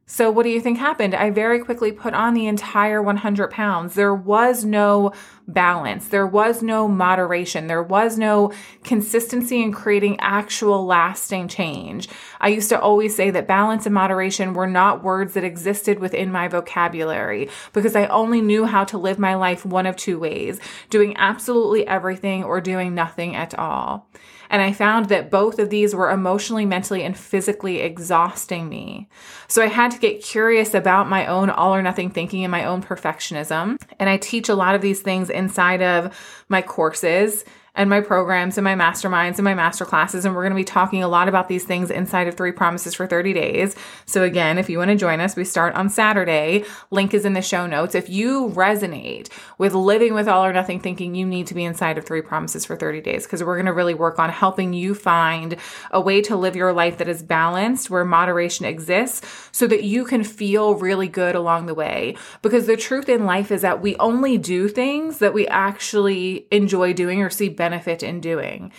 So, 0.04 0.30
what 0.30 0.42
do 0.42 0.50
you 0.50 0.60
think 0.60 0.78
happened? 0.78 1.14
I 1.14 1.30
very 1.30 1.60
quickly 1.60 1.90
put 1.90 2.12
on 2.12 2.34
the 2.34 2.46
entire 2.46 3.00
100 3.00 3.50
pounds. 3.50 3.94
There 3.94 4.14
was 4.14 4.64
no 4.64 5.12
balance. 5.48 6.08
There 6.08 6.26
was 6.26 6.62
no 6.62 6.86
moderation. 6.86 7.66
There 7.66 7.82
was 7.82 8.18
no 8.18 8.52
consistency 8.84 9.62
in 9.62 9.72
creating 9.72 10.18
actual 10.20 10.84
lasting 10.84 11.48
change. 11.48 12.08
I 12.40 12.48
used 12.48 12.68
to 12.68 12.80
always 12.80 13.16
say 13.16 13.30
that 13.30 13.46
balance 13.46 13.86
and 13.86 13.94
moderation 13.94 14.54
were 14.54 14.66
not 14.66 15.02
words 15.02 15.34
that 15.34 15.44
existed 15.44 15.98
within 15.98 16.30
my 16.30 16.48
vocabulary 16.48 17.48
because 17.72 17.96
I 17.96 18.06
only 18.06 18.42
knew 18.42 18.66
how 18.66 18.84
to 18.84 18.98
live 18.98 19.18
my 19.18 19.34
life 19.34 19.64
one 19.64 19.86
of 19.86 19.96
two 19.96 20.18
ways 20.18 20.60
doing 20.90 21.16
absolutely 21.16 21.86
everything 21.86 22.44
or 22.44 22.60
doing 22.60 22.94
nothing 22.94 23.34
at 23.34 23.58
all. 23.58 24.08
And 24.52 24.60
I 24.60 24.72
found 24.72 25.08
that 25.08 25.30
both 25.30 25.58
of 25.58 25.70
these 25.70 25.94
were 25.94 26.10
emotionally, 26.10 26.66
mentally, 26.66 27.02
and 27.02 27.16
physically 27.16 27.80
exhausting 27.80 28.68
me. 28.68 29.08
So 29.48 29.62
I 29.62 29.66
had 29.68 29.90
to 29.92 29.98
get 29.98 30.22
curious 30.22 30.74
about 30.74 31.08
my 31.08 31.26
own 31.26 31.48
all 31.48 31.74
or 31.74 31.80
nothing 31.80 32.10
thinking 32.10 32.44
and 32.44 32.50
my 32.50 32.66
own 32.66 32.82
perfectionism. 32.82 33.80
And 33.98 34.10
I 34.10 34.18
teach 34.18 34.50
a 34.50 34.54
lot 34.54 34.74
of 34.74 34.82
these 34.82 35.00
things 35.00 35.30
inside 35.30 35.80
of 35.80 36.44
my 36.50 36.60
courses 36.60 37.46
and 37.74 37.88
my 37.88 38.00
programs 38.00 38.58
and 38.58 38.64
my 38.64 38.74
masterminds 38.74 39.36
and 39.36 39.44
my 39.44 39.54
master 39.54 39.86
classes. 39.86 40.24
And 40.24 40.34
we're 40.34 40.42
going 40.42 40.52
to 40.52 40.56
be 40.56 40.64
talking 40.64 41.02
a 41.02 41.08
lot 41.08 41.28
about 41.28 41.48
these 41.48 41.64
things 41.64 41.90
inside 41.90 42.28
of 42.28 42.36
Three 42.36 42.52
Promises 42.52 42.94
for 42.94 43.06
30 43.06 43.32
Days. 43.32 43.74
So, 44.04 44.24
again, 44.24 44.58
if 44.58 44.68
you 44.68 44.76
want 44.78 44.90
to 44.90 44.96
join 44.96 45.20
us, 45.20 45.36
we 45.36 45.44
start 45.44 45.74
on 45.74 45.88
Saturday. 45.88 46.64
Link 46.90 47.14
is 47.14 47.24
in 47.24 47.32
the 47.32 47.40
show 47.40 47.66
notes. 47.66 47.94
If 47.94 48.10
you 48.10 48.50
resonate 48.50 49.30
with 49.56 49.72
living 49.72 50.12
with 50.12 50.28
all 50.28 50.44
or 50.44 50.52
nothing 50.52 50.80
thinking, 50.80 51.14
you 51.14 51.24
need 51.24 51.46
to 51.46 51.54
be 51.54 51.64
inside 51.64 51.96
of 51.96 52.04
Three 52.04 52.20
Promises 52.20 52.66
for 52.66 52.76
30 52.76 53.00
Days 53.00 53.24
because 53.24 53.42
we're 53.42 53.56
going 53.56 53.66
to 53.66 53.72
really 53.72 53.94
work 53.94 54.18
on 54.18 54.28
helping 54.28 54.74
you 54.74 54.94
find 54.94 55.56
a 55.90 56.00
way 56.00 56.20
to 56.22 56.36
live 56.36 56.54
your 56.54 56.74
life 56.74 56.98
that 56.98 57.08
is 57.08 57.22
balanced, 57.22 57.88
where 57.88 58.04
moderation 58.04 58.66
exists, 58.66 59.26
so 59.50 59.66
that 59.66 59.82
you 59.82 60.04
can 60.04 60.24
feel 60.24 60.74
really 60.74 61.08
good 61.08 61.34
along 61.34 61.66
the 61.66 61.74
way. 61.74 62.16
Because 62.42 62.66
the 62.66 62.76
truth 62.76 63.08
in 63.08 63.24
life 63.24 63.50
is 63.50 63.62
that 63.62 63.80
we 63.80 63.96
only 63.96 64.36
do 64.36 64.68
things 64.68 65.18
that 65.18 65.32
we 65.32 65.48
actually 65.48 66.46
enjoy 66.50 66.92
doing 66.92 67.22
or 67.22 67.30
see 67.30 67.48
benefit 67.62 68.02
in 68.02 68.20
doing. 68.20 68.72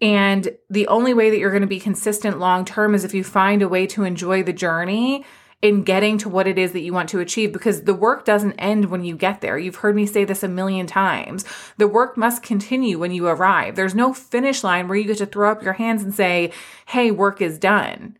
And 0.00 0.48
the 0.68 0.88
only 0.88 1.14
way 1.14 1.30
that 1.30 1.38
you're 1.38 1.52
going 1.52 1.60
to 1.60 1.68
be 1.68 1.78
consistent 1.78 2.40
long 2.40 2.64
term 2.64 2.94
is 2.94 3.04
if 3.04 3.14
you 3.14 3.22
find 3.22 3.62
a 3.62 3.68
way 3.68 3.86
to 3.86 4.02
enjoy 4.02 4.42
the 4.42 4.52
journey 4.52 5.24
in 5.62 5.84
getting 5.84 6.18
to 6.18 6.28
what 6.28 6.48
it 6.48 6.58
is 6.58 6.72
that 6.72 6.82
you 6.82 6.92
want 6.92 7.08
to 7.10 7.20
achieve 7.20 7.52
because 7.52 7.84
the 7.84 7.94
work 7.94 8.24
doesn't 8.24 8.58
end 8.58 8.86
when 8.86 9.04
you 9.04 9.16
get 9.16 9.40
there. 9.40 9.56
You've 9.56 9.76
heard 9.76 9.94
me 9.94 10.04
say 10.04 10.24
this 10.24 10.42
a 10.42 10.48
million 10.48 10.86
times. 10.86 11.44
The 11.78 11.88
work 11.88 12.16
must 12.16 12.42
continue 12.42 12.98
when 12.98 13.12
you 13.12 13.28
arrive. 13.28 13.76
There's 13.76 13.94
no 13.94 14.12
finish 14.12 14.64
line 14.64 14.88
where 14.88 14.98
you 14.98 15.04
get 15.04 15.18
to 15.18 15.26
throw 15.26 15.52
up 15.52 15.62
your 15.62 15.74
hands 15.74 16.02
and 16.02 16.12
say, 16.12 16.52
hey, 16.86 17.12
work 17.12 17.40
is 17.40 17.56
done. 17.56 18.18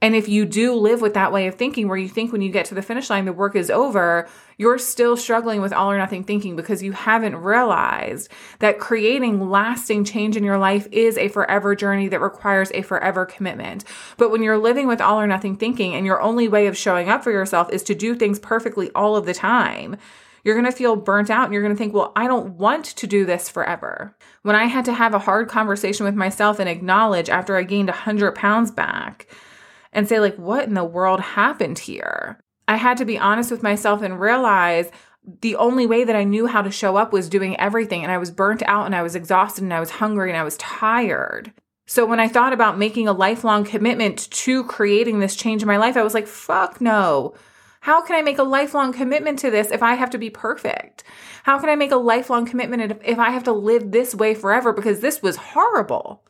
And 0.00 0.16
if 0.16 0.28
you 0.28 0.44
do 0.44 0.74
live 0.74 1.00
with 1.00 1.14
that 1.14 1.32
way 1.32 1.46
of 1.46 1.56
thinking 1.56 1.88
where 1.88 1.98
you 1.98 2.08
think 2.08 2.32
when 2.32 2.42
you 2.42 2.50
get 2.50 2.66
to 2.66 2.74
the 2.74 2.82
finish 2.82 3.10
line, 3.10 3.24
the 3.24 3.32
work 3.32 3.54
is 3.54 3.70
over, 3.70 4.28
you're 4.62 4.78
still 4.78 5.16
struggling 5.16 5.60
with 5.60 5.72
all 5.72 5.90
or 5.90 5.98
nothing 5.98 6.22
thinking 6.22 6.54
because 6.54 6.84
you 6.84 6.92
haven't 6.92 7.34
realized 7.34 8.30
that 8.60 8.78
creating 8.78 9.50
lasting 9.50 10.04
change 10.04 10.36
in 10.36 10.44
your 10.44 10.56
life 10.56 10.86
is 10.92 11.18
a 11.18 11.26
forever 11.26 11.74
journey 11.74 12.06
that 12.06 12.20
requires 12.20 12.70
a 12.72 12.82
forever 12.82 13.26
commitment. 13.26 13.82
But 14.16 14.30
when 14.30 14.40
you're 14.40 14.56
living 14.56 14.86
with 14.86 15.00
all 15.00 15.20
or 15.20 15.26
nothing 15.26 15.56
thinking 15.56 15.94
and 15.94 16.06
your 16.06 16.22
only 16.22 16.46
way 16.46 16.68
of 16.68 16.76
showing 16.76 17.08
up 17.08 17.24
for 17.24 17.32
yourself 17.32 17.72
is 17.72 17.82
to 17.82 17.94
do 17.96 18.14
things 18.14 18.38
perfectly 18.38 18.88
all 18.94 19.16
of 19.16 19.26
the 19.26 19.34
time, 19.34 19.96
you're 20.44 20.54
going 20.54 20.70
to 20.70 20.76
feel 20.76 20.94
burnt 20.94 21.28
out 21.28 21.46
and 21.46 21.52
you're 21.52 21.62
going 21.62 21.74
to 21.74 21.78
think, 21.78 21.92
well, 21.92 22.12
I 22.14 22.28
don't 22.28 22.54
want 22.54 22.84
to 22.84 23.06
do 23.08 23.26
this 23.26 23.48
forever. 23.48 24.16
When 24.42 24.54
I 24.54 24.66
had 24.66 24.84
to 24.84 24.92
have 24.92 25.12
a 25.12 25.18
hard 25.18 25.48
conversation 25.48 26.06
with 26.06 26.14
myself 26.14 26.60
and 26.60 26.68
acknowledge 26.68 27.28
after 27.28 27.56
I 27.56 27.64
gained 27.64 27.88
100 27.88 28.36
pounds 28.36 28.70
back, 28.70 29.26
and 29.92 30.08
say, 30.08 30.20
like, 30.20 30.36
what 30.36 30.64
in 30.64 30.74
the 30.74 30.84
world 30.84 31.20
happened 31.20 31.78
here? 31.78 32.38
I 32.72 32.76
had 32.76 32.96
to 32.96 33.04
be 33.04 33.18
honest 33.18 33.50
with 33.50 33.62
myself 33.62 34.00
and 34.00 34.18
realize 34.18 34.90
the 35.42 35.56
only 35.56 35.86
way 35.86 36.04
that 36.04 36.16
I 36.16 36.24
knew 36.24 36.46
how 36.46 36.62
to 36.62 36.70
show 36.70 36.96
up 36.96 37.12
was 37.12 37.28
doing 37.28 37.54
everything. 37.60 38.02
And 38.02 38.10
I 38.10 38.18
was 38.18 38.30
burnt 38.30 38.62
out 38.66 38.86
and 38.86 38.96
I 38.96 39.02
was 39.02 39.14
exhausted 39.14 39.62
and 39.62 39.74
I 39.74 39.80
was 39.80 39.90
hungry 39.90 40.30
and 40.30 40.38
I 40.38 40.42
was 40.42 40.56
tired. 40.56 41.52
So 41.86 42.06
when 42.06 42.18
I 42.18 42.28
thought 42.28 42.54
about 42.54 42.78
making 42.78 43.08
a 43.08 43.12
lifelong 43.12 43.64
commitment 43.64 44.30
to 44.30 44.64
creating 44.64 45.20
this 45.20 45.36
change 45.36 45.60
in 45.60 45.68
my 45.68 45.76
life, 45.76 45.98
I 45.98 46.02
was 46.02 46.14
like, 46.14 46.26
fuck 46.26 46.80
no. 46.80 47.34
How 47.80 48.00
can 48.00 48.16
I 48.16 48.22
make 48.22 48.38
a 48.38 48.42
lifelong 48.42 48.92
commitment 48.92 49.38
to 49.40 49.50
this 49.50 49.70
if 49.70 49.82
I 49.82 49.94
have 49.94 50.10
to 50.10 50.18
be 50.18 50.30
perfect? 50.30 51.04
How 51.42 51.58
can 51.58 51.68
I 51.68 51.76
make 51.76 51.90
a 51.90 51.96
lifelong 51.96 52.46
commitment 52.46 53.00
if 53.04 53.18
I 53.18 53.30
have 53.30 53.44
to 53.44 53.52
live 53.52 53.90
this 53.90 54.14
way 54.14 54.34
forever? 54.34 54.72
Because 54.72 55.00
this 55.00 55.20
was 55.20 55.36
horrible. 55.36 56.22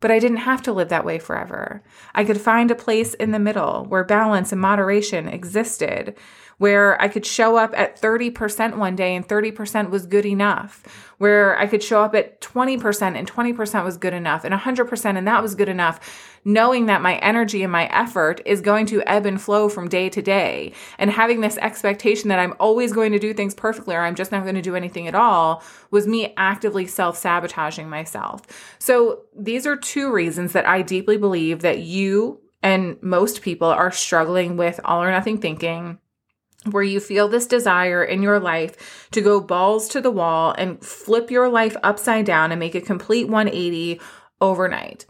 But 0.00 0.10
I 0.10 0.18
didn't 0.18 0.38
have 0.38 0.62
to 0.62 0.72
live 0.72 0.90
that 0.90 1.04
way 1.04 1.18
forever. 1.18 1.82
I 2.14 2.24
could 2.24 2.40
find 2.40 2.70
a 2.70 2.74
place 2.74 3.14
in 3.14 3.30
the 3.30 3.38
middle 3.38 3.86
where 3.86 4.04
balance 4.04 4.52
and 4.52 4.60
moderation 4.60 5.26
existed, 5.26 6.16
where 6.58 7.00
I 7.00 7.08
could 7.08 7.26
show 7.26 7.56
up 7.56 7.74
at 7.76 8.00
30% 8.00 8.76
one 8.76 8.96
day 8.96 9.14
and 9.14 9.26
30% 9.26 9.90
was 9.90 10.06
good 10.06 10.24
enough, 10.24 10.82
where 11.18 11.58
I 11.58 11.66
could 11.66 11.82
show 11.82 12.02
up 12.02 12.14
at 12.14 12.40
20% 12.40 13.16
and 13.16 13.30
20% 13.30 13.84
was 13.84 13.98
good 13.98 14.14
enough 14.14 14.44
and 14.44 14.54
100% 14.54 15.18
and 15.18 15.28
that 15.28 15.42
was 15.42 15.54
good 15.54 15.68
enough, 15.68 16.38
knowing 16.44 16.86
that 16.86 17.02
my 17.02 17.16
energy 17.16 17.62
and 17.62 17.70
my 17.70 17.86
effort 17.86 18.40
is 18.46 18.62
going 18.62 18.86
to 18.86 19.02
ebb 19.06 19.26
and 19.26 19.40
flow 19.40 19.68
from 19.68 19.88
day 19.88 20.08
to 20.08 20.22
day 20.22 20.72
and 20.98 21.10
having 21.10 21.42
this 21.42 21.58
expectation 21.58 22.30
that 22.30 22.38
I'm 22.38 22.54
always 22.58 22.92
going 22.92 23.12
to 23.12 23.18
do 23.18 23.34
things 23.34 23.54
perfectly 23.54 23.94
or 23.94 24.00
I'm 24.00 24.14
just 24.14 24.32
not 24.32 24.44
going 24.44 24.54
to 24.54 24.62
do 24.62 24.76
anything 24.76 25.06
at 25.08 25.14
all 25.14 25.62
was 25.90 26.06
me 26.06 26.32
actively 26.38 26.86
self 26.86 27.18
sabotaging 27.18 27.90
myself. 27.90 28.42
So 28.78 29.24
these 29.38 29.66
are 29.66 29.76
two 29.76 30.10
reasons 30.10 30.52
that 30.52 30.66
I 30.66 30.80
deeply 30.80 31.18
believe 31.18 31.60
that 31.60 31.80
you 31.80 32.40
and 32.62 32.96
most 33.02 33.42
people 33.42 33.68
are 33.68 33.92
struggling 33.92 34.56
with 34.56 34.80
all 34.84 35.02
or 35.02 35.10
nothing 35.10 35.38
thinking 35.38 35.98
where 36.70 36.82
you 36.82 37.00
feel 37.00 37.28
this 37.28 37.46
desire 37.46 38.02
in 38.04 38.22
your 38.22 38.40
life 38.40 39.08
to 39.12 39.20
go 39.20 39.40
balls 39.40 39.88
to 39.88 40.00
the 40.00 40.10
wall 40.10 40.54
and 40.56 40.84
flip 40.84 41.30
your 41.30 41.48
life 41.48 41.76
upside 41.82 42.24
down 42.24 42.52
and 42.52 42.58
make 42.58 42.74
a 42.74 42.80
complete 42.80 43.28
180 43.28 44.00
overnight. 44.40 45.06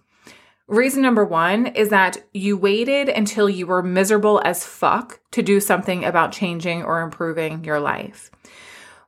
Reason 0.68 1.00
number 1.00 1.24
one 1.24 1.66
is 1.66 1.90
that 1.90 2.24
you 2.34 2.56
waited 2.56 3.08
until 3.08 3.48
you 3.48 3.66
were 3.68 3.84
miserable 3.84 4.42
as 4.44 4.64
fuck 4.64 5.20
to 5.30 5.42
do 5.42 5.60
something 5.60 6.04
about 6.04 6.32
changing 6.32 6.82
or 6.82 7.02
improving 7.02 7.62
your 7.62 7.78
life. 7.78 8.32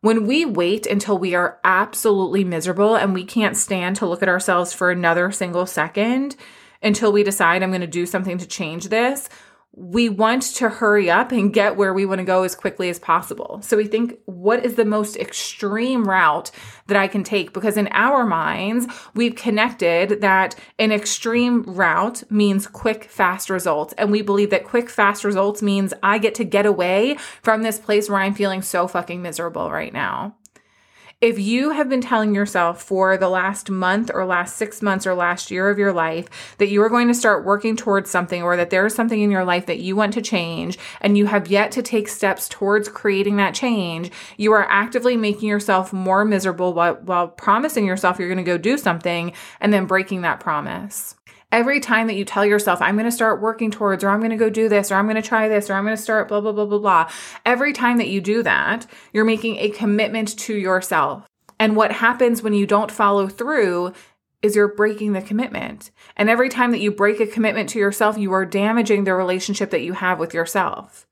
When 0.01 0.29
we 0.29 0.45
wait 0.45 0.87
until 0.87 1.19
we 1.19 1.35
are 1.35 1.59
absolutely 1.65 2.45
miserable 2.45 2.95
and 2.95 3.13
we 3.13 3.25
can't 3.25 3.57
stand 3.57 3.97
to 3.97 4.07
look 4.07 4.23
at 4.23 4.29
ourselves 4.29 4.73
for 4.73 4.93
another 4.93 5.33
single 5.33 5.67
second 5.67 6.37
until 6.81 7.11
we 7.11 7.25
decide 7.25 7.65
I'm 7.65 7.71
going 7.71 7.81
to 7.81 7.89
do 7.89 8.07
something 8.07 8.39
to 8.39 8.47
change 8.47 8.89
this, 8.89 9.29
we 9.73 10.09
want 10.09 10.43
to 10.43 10.69
hurry 10.69 11.11
up 11.11 11.31
and 11.31 11.53
get 11.53 11.77
where 11.77 11.95
we 11.95 12.05
want 12.05 12.19
to 12.19 12.25
go 12.25 12.43
as 12.43 12.57
quickly 12.57 12.89
as 12.89 12.99
possible. 12.99 13.61
So 13.63 13.77
we 13.77 13.87
think, 13.87 14.19
what 14.25 14.65
is 14.65 14.75
the 14.75 14.85
most 14.85 15.17
extreme 15.17 16.09
route 16.09 16.51
that 16.89 16.97
I 16.97 17.07
can 17.07 17.23
take? 17.23 17.53
Because 17.53 17.77
in 17.77 17.89
our 17.93 18.27
minds, 18.27 18.87
we've 19.15 19.37
connected 19.37 20.21
that 20.21 20.57
an 20.79 20.91
extreme 20.91 21.63
route 21.63 22.25
means 22.31 22.67
quick, 22.67 23.05
fast 23.05 23.51
results. 23.51 23.95
And 23.99 24.11
we 24.11 24.23
believe 24.23 24.51
that 24.51 24.65
quick, 24.65 24.91
fast 24.91 25.23
results 25.23 25.63
means 25.63 25.95
I 26.03 26.19
get 26.19 26.35
to 26.37 26.45
get 26.45 26.67
away 26.67 27.17
from 27.43 27.63
this 27.63 27.79
place 27.79 28.09
where 28.09 28.21
I'm 28.21 28.35
feeling 28.35 28.63
so 28.63 28.89
fucking 28.89 29.23
miserable 29.23 29.71
right 29.71 29.93
now. 29.93 30.38
If 31.21 31.37
you 31.37 31.71
have 31.71 31.89
been 31.89 32.01
telling 32.01 32.33
yourself 32.33 32.81
for 32.81 33.17
the 33.17 33.29
last 33.29 33.71
month 33.71 34.09
or 34.15 34.25
last 34.25 34.55
six 34.55 34.81
months 34.81 35.05
or 35.05 35.17
last 35.17 35.51
year 35.51 35.69
of 35.69 35.77
your 35.77 35.93
life 35.93 36.55
that 36.59 36.69
you 36.69 36.81
are 36.81 36.89
going 36.89 37.09
to 37.09 37.15
start 37.15 37.45
working 37.45 37.75
towards 37.75 38.09
something 38.09 38.41
or 38.41 38.57
that 38.57 38.71
there 38.71 38.87
is 38.87 38.95
something 38.95 39.21
in 39.21 39.33
your 39.33 39.45
life 39.45 39.67
that 39.67 39.81
you 39.81 39.97
want 39.97 40.15
to 40.15 40.23
change 40.23 40.79
and 41.01 41.19
you 41.19 41.27
have 41.27 41.49
yet 41.49 41.73
to 41.73 41.83
take 41.83 42.07
steps 42.07 42.49
towards 42.49 42.89
creating 42.89 43.35
that 43.35 43.53
change, 43.53 44.13
you 44.37 44.53
are 44.53 44.71
actively 44.71 45.17
making 45.17 45.49
yourself 45.49 45.93
more 45.93 46.25
miserable 46.25 46.73
while, 46.73 46.95
while 47.03 47.27
promising 47.27 47.85
yourself 47.85 48.21
you're 48.21 48.29
going 48.29 48.39
to 48.39 48.45
go 48.45 48.57
do 48.57 48.79
something 48.79 49.33
and 49.61 49.73
then 49.73 49.87
breaking 49.87 50.21
that 50.21 50.39
promise. 50.39 51.17
Every 51.51 51.81
time 51.81 52.09
that 52.09 52.17
you 52.17 52.27
tell 52.27 52.45
yourself, 52.45 52.83
I'm 52.83 52.97
going 52.97 53.07
to 53.07 53.13
start 53.13 53.41
working 53.41 53.71
towards, 53.71 54.05
or 54.05 54.11
I'm 54.11 54.21
going 54.21 54.31
to 54.31 54.37
go 54.37 54.51
do 54.51 54.69
this, 54.69 54.93
or 54.93 54.97
I'm 54.97 55.07
going 55.07 55.17
to 55.17 55.23
try 55.23 55.49
this, 55.49 55.71
or 55.71 55.75
I'm 55.75 55.85
going 55.85 55.97
to 55.97 56.03
start 56.03 56.29
blah, 56.29 56.43
blah, 56.43 56.53
blah, 56.53 56.67
blah, 56.67 56.79
blah. 56.79 57.11
Every 57.47 57.73
time 57.73 57.97
that 57.99 58.09
you 58.09 58.21
do 58.21 58.43
that, 58.43 58.87
you're 59.15 59.25
making 59.25 59.57
a 59.57 59.71
commitment 59.71 60.39
to 60.41 60.55
yourself. 60.55 61.27
And 61.59 61.75
what 61.75 61.91
happens 61.91 62.43
when 62.43 62.53
you 62.53 62.67
don't 62.67 62.93
follow 62.93 63.29
through 63.29 63.95
is 64.43 64.55
you're 64.55 64.75
breaking 64.75 65.15
the 65.15 65.23
commitment. 65.23 65.91
And 66.17 66.29
every 66.29 66.51
time 66.51 66.71
that 66.73 66.81
you 66.81 66.93
break 66.93 67.19
a 67.19 67.27
commitment 67.27 67.71
to 67.71 67.79
yourself, 67.79 68.19
you 68.19 68.33
are 68.35 68.45
damaging 68.45 69.05
the 69.05 69.15
relationship 69.15 69.71
that 69.71 69.83
you 69.83 69.95
have 69.95 70.19
with 70.19 70.35
yourself. 70.35 71.07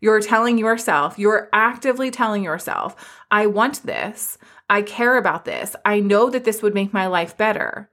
You're 0.00 0.20
telling 0.20 0.58
yourself, 0.58 1.18
you're 1.18 1.48
actively 1.52 2.10
telling 2.10 2.42
yourself, 2.42 2.96
I 3.30 3.46
want 3.46 3.82
this. 3.84 4.38
I 4.70 4.82
care 4.82 5.18
about 5.18 5.44
this. 5.44 5.76
I 5.84 6.00
know 6.00 6.30
that 6.30 6.44
this 6.44 6.62
would 6.62 6.74
make 6.74 6.92
my 6.92 7.06
life 7.06 7.36
better. 7.36 7.90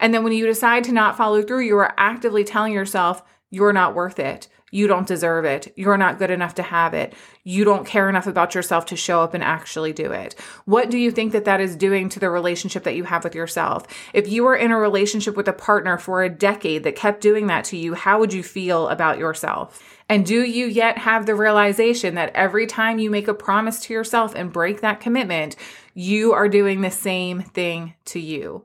And 0.00 0.12
then 0.12 0.24
when 0.24 0.32
you 0.32 0.46
decide 0.46 0.82
to 0.84 0.92
not 0.92 1.16
follow 1.16 1.42
through, 1.42 1.60
you 1.60 1.76
are 1.78 1.94
actively 1.96 2.42
telling 2.42 2.72
yourself, 2.72 3.22
you're 3.50 3.72
not 3.72 3.94
worth 3.94 4.18
it. 4.18 4.48
You 4.72 4.86
don't 4.86 5.06
deserve 5.06 5.44
it. 5.44 5.72
You're 5.76 5.96
not 5.96 6.18
good 6.18 6.30
enough 6.30 6.54
to 6.54 6.62
have 6.62 6.94
it. 6.94 7.14
You 7.42 7.64
don't 7.64 7.86
care 7.86 8.08
enough 8.08 8.28
about 8.28 8.54
yourself 8.54 8.86
to 8.86 8.96
show 8.96 9.20
up 9.20 9.34
and 9.34 9.42
actually 9.42 9.92
do 9.92 10.12
it. 10.12 10.36
What 10.64 10.90
do 10.90 10.98
you 10.98 11.10
think 11.10 11.32
that 11.32 11.44
that 11.46 11.60
is 11.60 11.74
doing 11.74 12.08
to 12.10 12.20
the 12.20 12.30
relationship 12.30 12.84
that 12.84 12.94
you 12.94 13.04
have 13.04 13.24
with 13.24 13.34
yourself? 13.34 13.86
If 14.14 14.28
you 14.28 14.44
were 14.44 14.54
in 14.54 14.70
a 14.70 14.78
relationship 14.78 15.36
with 15.36 15.48
a 15.48 15.52
partner 15.52 15.98
for 15.98 16.22
a 16.22 16.28
decade 16.28 16.84
that 16.84 16.94
kept 16.94 17.20
doing 17.20 17.48
that 17.48 17.64
to 17.66 17.76
you, 17.76 17.94
how 17.94 18.20
would 18.20 18.32
you 18.32 18.44
feel 18.44 18.88
about 18.88 19.18
yourself? 19.18 19.82
And 20.08 20.24
do 20.24 20.42
you 20.44 20.66
yet 20.66 20.98
have 20.98 21.26
the 21.26 21.34
realization 21.34 22.14
that 22.14 22.32
every 22.34 22.66
time 22.66 23.00
you 23.00 23.10
make 23.10 23.28
a 23.28 23.34
promise 23.34 23.80
to 23.80 23.92
yourself 23.92 24.34
and 24.36 24.52
break 24.52 24.80
that 24.80 25.00
commitment, 25.00 25.56
you 25.94 26.32
are 26.32 26.48
doing 26.48 26.80
the 26.80 26.90
same 26.90 27.42
thing 27.42 27.94
to 28.06 28.20
you? 28.20 28.64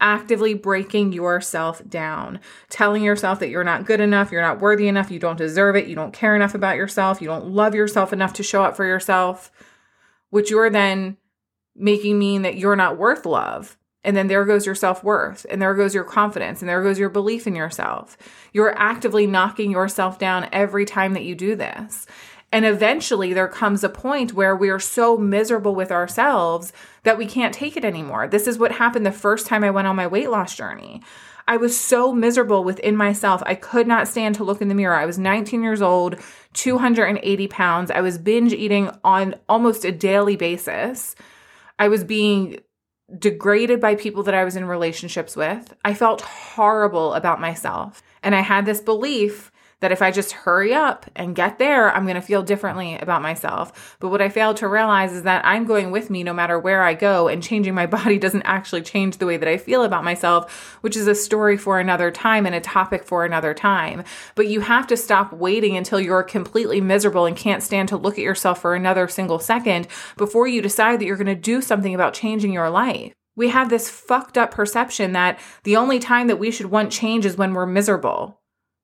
Actively 0.00 0.54
breaking 0.54 1.12
yourself 1.12 1.82
down, 1.88 2.40
telling 2.68 3.02
yourself 3.02 3.40
that 3.40 3.48
you're 3.48 3.64
not 3.64 3.84
good 3.84 4.00
enough, 4.00 4.30
you're 4.30 4.42
not 4.42 4.60
worthy 4.60 4.88
enough, 4.88 5.10
you 5.10 5.18
don't 5.18 5.36
deserve 5.36 5.76
it, 5.76 5.88
you 5.88 5.94
don't 5.94 6.12
care 6.12 6.36
enough 6.36 6.54
about 6.54 6.76
yourself, 6.76 7.20
you 7.20 7.26
don't 7.28 7.46
love 7.46 7.74
yourself 7.74 8.12
enough 8.12 8.32
to 8.34 8.42
show 8.42 8.62
up 8.62 8.76
for 8.76 8.84
yourself, 8.84 9.50
which 10.30 10.50
you're 10.50 10.70
then 10.70 11.16
making 11.74 12.18
mean 12.18 12.42
that 12.42 12.56
you're 12.56 12.76
not 12.76 12.98
worth 12.98 13.26
love. 13.26 13.76
And 14.04 14.16
then 14.16 14.28
there 14.28 14.44
goes 14.44 14.64
your 14.64 14.76
self 14.76 15.02
worth, 15.02 15.44
and 15.50 15.60
there 15.60 15.74
goes 15.74 15.94
your 15.94 16.04
confidence, 16.04 16.62
and 16.62 16.68
there 16.68 16.82
goes 16.82 16.98
your 16.98 17.10
belief 17.10 17.46
in 17.46 17.56
yourself. 17.56 18.16
You're 18.52 18.78
actively 18.78 19.26
knocking 19.26 19.72
yourself 19.72 20.18
down 20.18 20.48
every 20.52 20.84
time 20.84 21.14
that 21.14 21.24
you 21.24 21.34
do 21.34 21.56
this. 21.56 22.06
And 22.50 22.64
eventually 22.64 23.34
there 23.34 23.48
comes 23.48 23.84
a 23.84 23.90
point 23.90 24.32
where 24.32 24.56
we 24.56 24.70
are 24.70 24.80
so 24.80 25.18
miserable 25.18 25.74
with 25.74 25.92
ourselves 25.92 26.72
that 27.02 27.18
we 27.18 27.26
can't 27.26 27.52
take 27.52 27.76
it 27.76 27.84
anymore. 27.84 28.26
This 28.26 28.46
is 28.46 28.58
what 28.58 28.72
happened 28.72 29.04
the 29.04 29.12
first 29.12 29.46
time 29.46 29.62
I 29.62 29.70
went 29.70 29.86
on 29.86 29.96
my 29.96 30.06
weight 30.06 30.30
loss 30.30 30.54
journey. 30.54 31.02
I 31.46 31.56
was 31.56 31.78
so 31.78 32.12
miserable 32.12 32.64
within 32.64 32.96
myself. 32.96 33.42
I 33.46 33.54
could 33.54 33.86
not 33.86 34.08
stand 34.08 34.34
to 34.34 34.44
look 34.44 34.60
in 34.60 34.68
the 34.68 34.74
mirror. 34.74 34.94
I 34.94 35.06
was 35.06 35.18
19 35.18 35.62
years 35.62 35.80
old, 35.80 36.16
280 36.52 37.48
pounds. 37.48 37.90
I 37.90 38.02
was 38.02 38.18
binge 38.18 38.52
eating 38.52 38.90
on 39.02 39.34
almost 39.48 39.84
a 39.84 39.92
daily 39.92 40.36
basis. 40.36 41.16
I 41.78 41.88
was 41.88 42.04
being 42.04 42.60
degraded 43.18 43.80
by 43.80 43.94
people 43.94 44.22
that 44.24 44.34
I 44.34 44.44
was 44.44 44.56
in 44.56 44.66
relationships 44.66 45.36
with. 45.36 45.74
I 45.84 45.94
felt 45.94 46.20
horrible 46.20 47.14
about 47.14 47.40
myself. 47.40 48.02
And 48.22 48.34
I 48.34 48.40
had 48.40 48.66
this 48.66 48.80
belief 48.80 49.50
that 49.80 49.92
if 49.92 50.02
I 50.02 50.10
just 50.10 50.32
hurry 50.32 50.74
up 50.74 51.06
and 51.14 51.36
get 51.36 51.58
there, 51.58 51.90
I'm 51.94 52.04
going 52.04 52.16
to 52.16 52.20
feel 52.20 52.42
differently 52.42 52.96
about 52.96 53.22
myself. 53.22 53.96
But 54.00 54.08
what 54.08 54.20
I 54.20 54.28
failed 54.28 54.56
to 54.58 54.68
realize 54.68 55.12
is 55.12 55.22
that 55.22 55.44
I'm 55.44 55.66
going 55.66 55.90
with 55.90 56.10
me 56.10 56.22
no 56.22 56.32
matter 56.32 56.58
where 56.58 56.82
I 56.82 56.94
go, 56.94 57.28
and 57.28 57.42
changing 57.42 57.74
my 57.74 57.86
body 57.98 58.18
doesn't 58.18 58.42
actually 58.42 58.82
change 58.82 59.18
the 59.18 59.26
way 59.26 59.36
that 59.36 59.48
I 59.48 59.56
feel 59.56 59.82
about 59.82 60.04
myself, 60.04 60.78
which 60.80 60.96
is 60.96 61.06
a 61.06 61.14
story 61.14 61.56
for 61.56 61.78
another 61.78 62.10
time 62.10 62.46
and 62.46 62.54
a 62.54 62.60
topic 62.60 63.04
for 63.04 63.24
another 63.24 63.54
time. 63.54 64.02
But 64.34 64.48
you 64.48 64.60
have 64.60 64.86
to 64.88 64.96
stop 64.96 65.32
waiting 65.32 65.76
until 65.76 66.00
you're 66.00 66.22
completely 66.22 66.80
miserable 66.80 67.26
and 67.26 67.36
can't 67.36 67.62
stand 67.62 67.88
to 67.90 67.96
look 67.96 68.18
at 68.18 68.24
yourself 68.24 68.60
for 68.60 68.74
another 68.74 69.08
single 69.08 69.38
second 69.38 69.86
before 70.16 70.48
you 70.48 70.60
decide 70.60 71.00
that 71.00 71.06
you're 71.06 71.16
going 71.16 71.26
to 71.26 71.34
do 71.34 71.60
something 71.60 71.94
about 71.94 72.14
changing 72.14 72.52
your 72.52 72.70
life. 72.70 73.12
We 73.36 73.50
have 73.50 73.70
this 73.70 73.88
fucked 73.88 74.36
up 74.36 74.50
perception 74.50 75.12
that 75.12 75.38
the 75.62 75.76
only 75.76 76.00
time 76.00 76.26
that 76.26 76.40
we 76.40 76.50
should 76.50 76.66
want 76.66 76.90
change 76.90 77.24
is 77.24 77.36
when 77.36 77.54
we're 77.54 77.66
miserable. 77.66 78.37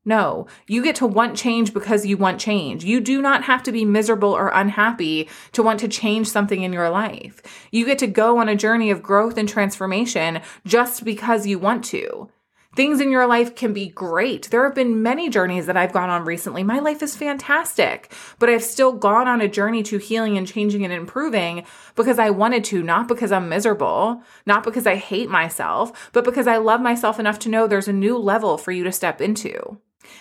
No, 0.04 0.46
you 0.66 0.82
get 0.82 0.96
to 0.96 1.06
want 1.06 1.37
change 1.37 1.73
because 1.73 2.04
you 2.04 2.18
want 2.18 2.38
change. 2.38 2.84
You 2.84 3.00
do 3.00 3.23
not 3.23 3.44
have 3.44 3.62
to 3.62 3.73
be 3.73 3.87
miserable 3.87 4.32
or 4.32 4.49
unhappy 4.49 5.30
to 5.52 5.62
want 5.62 5.80
to 5.80 5.88
change 5.88 6.28
something 6.28 6.62
in 6.62 6.75
your 6.75 6.90
life. 6.90 7.40
You 7.70 7.87
get 7.87 7.99
to 8.00 8.06
go 8.06 8.38
on 8.38 8.49
a 8.49 8.56
journey 8.56 8.90
of 8.90 9.02
growth 9.02 9.38
and 9.38 9.49
transformation 9.49 10.42
just 10.66 11.04
because 11.04 11.46
you 11.46 11.58
want 11.58 11.84
to. 11.87 12.28
Things 12.76 13.00
in 13.00 13.12
your 13.12 13.26
life 13.26 13.54
can 13.54 13.73
be 13.73 13.87
great. 13.87 14.50
There 14.50 14.64
have 14.64 14.75
been 14.75 15.00
many 15.00 15.30
journeys 15.30 15.66
that 15.66 15.76
I've 15.76 15.92
gone 15.92 16.11
on 16.11 16.25
recently. 16.25 16.64
My 16.64 16.80
life 16.80 17.04
is 17.04 17.14
fantastic, 17.14 18.12
but 18.40 18.49
I've 18.49 18.64
still 18.64 18.92
gone 18.92 19.28
on 19.28 19.40
a 19.40 19.49
journey 19.49 19.84
to 19.84 19.99
healing 19.99 20.37
and 20.37 20.46
changing 20.46 20.82
and 20.82 20.92
improving 20.92 21.64
because 21.94 22.18
I 22.18 22.30
wanted 22.30 22.64
to, 22.64 22.82
not 22.82 23.06
because 23.06 23.30
I'm 23.30 23.49
miserable, 23.49 24.23
not 24.44 24.64
because 24.64 24.88
I 24.88 24.96
hate 24.96 25.30
myself, 25.30 26.11
but 26.12 26.25
because 26.25 26.49
I 26.49 26.56
love 26.56 26.80
myself 26.80 27.20
enough 27.20 27.38
to 27.40 27.49
know 27.49 27.68
there's 27.68 27.87
a 27.87 27.92
new 27.92 28.18
level 28.18 28.58
for 28.58 28.73
you 28.73 28.82
to 28.82 28.92
step 28.92 29.20
into. 29.20 29.78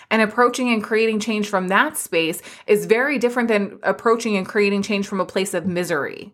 And 0.10 0.22
approaching 0.22 0.72
and 0.72 0.84
creating 0.84 1.20
change 1.20 1.48
from 1.48 1.68
that 1.68 1.98
space 1.98 2.42
is 2.68 2.86
very 2.86 3.18
different 3.18 3.50
than 3.50 3.80
approaching 3.84 4.38
and 4.38 4.46
creating 4.46 4.82
change 4.82 5.08
from 5.08 5.20
a 5.20 5.26
place 5.26 5.54
of 5.54 5.66
misery. 5.66 6.34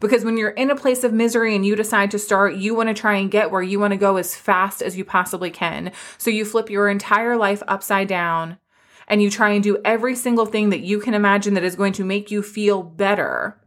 Because 0.00 0.24
when 0.24 0.36
you're 0.36 0.50
in 0.50 0.70
a 0.70 0.76
place 0.76 1.02
of 1.02 1.12
misery 1.12 1.56
and 1.56 1.66
you 1.66 1.74
decide 1.74 2.10
to 2.12 2.18
start, 2.18 2.54
you 2.54 2.74
want 2.74 2.88
to 2.88 2.94
try 2.94 3.16
and 3.16 3.30
get 3.30 3.50
where 3.50 3.62
you 3.62 3.80
want 3.80 3.92
to 3.92 3.96
go 3.96 4.16
as 4.16 4.34
fast 4.34 4.80
as 4.80 4.96
you 4.96 5.04
possibly 5.04 5.50
can. 5.50 5.92
So 6.18 6.30
you 6.30 6.44
flip 6.44 6.70
your 6.70 6.88
entire 6.88 7.36
life 7.36 7.62
upside 7.66 8.06
down 8.06 8.58
and 9.08 9.22
you 9.22 9.30
try 9.30 9.50
and 9.50 9.62
do 9.62 9.78
every 9.84 10.14
single 10.14 10.46
thing 10.46 10.70
that 10.70 10.80
you 10.80 11.00
can 11.00 11.14
imagine 11.14 11.54
that 11.54 11.64
is 11.64 11.76
going 11.76 11.94
to 11.94 12.04
make 12.04 12.30
you 12.30 12.42
feel 12.42 12.82
better 12.82 13.60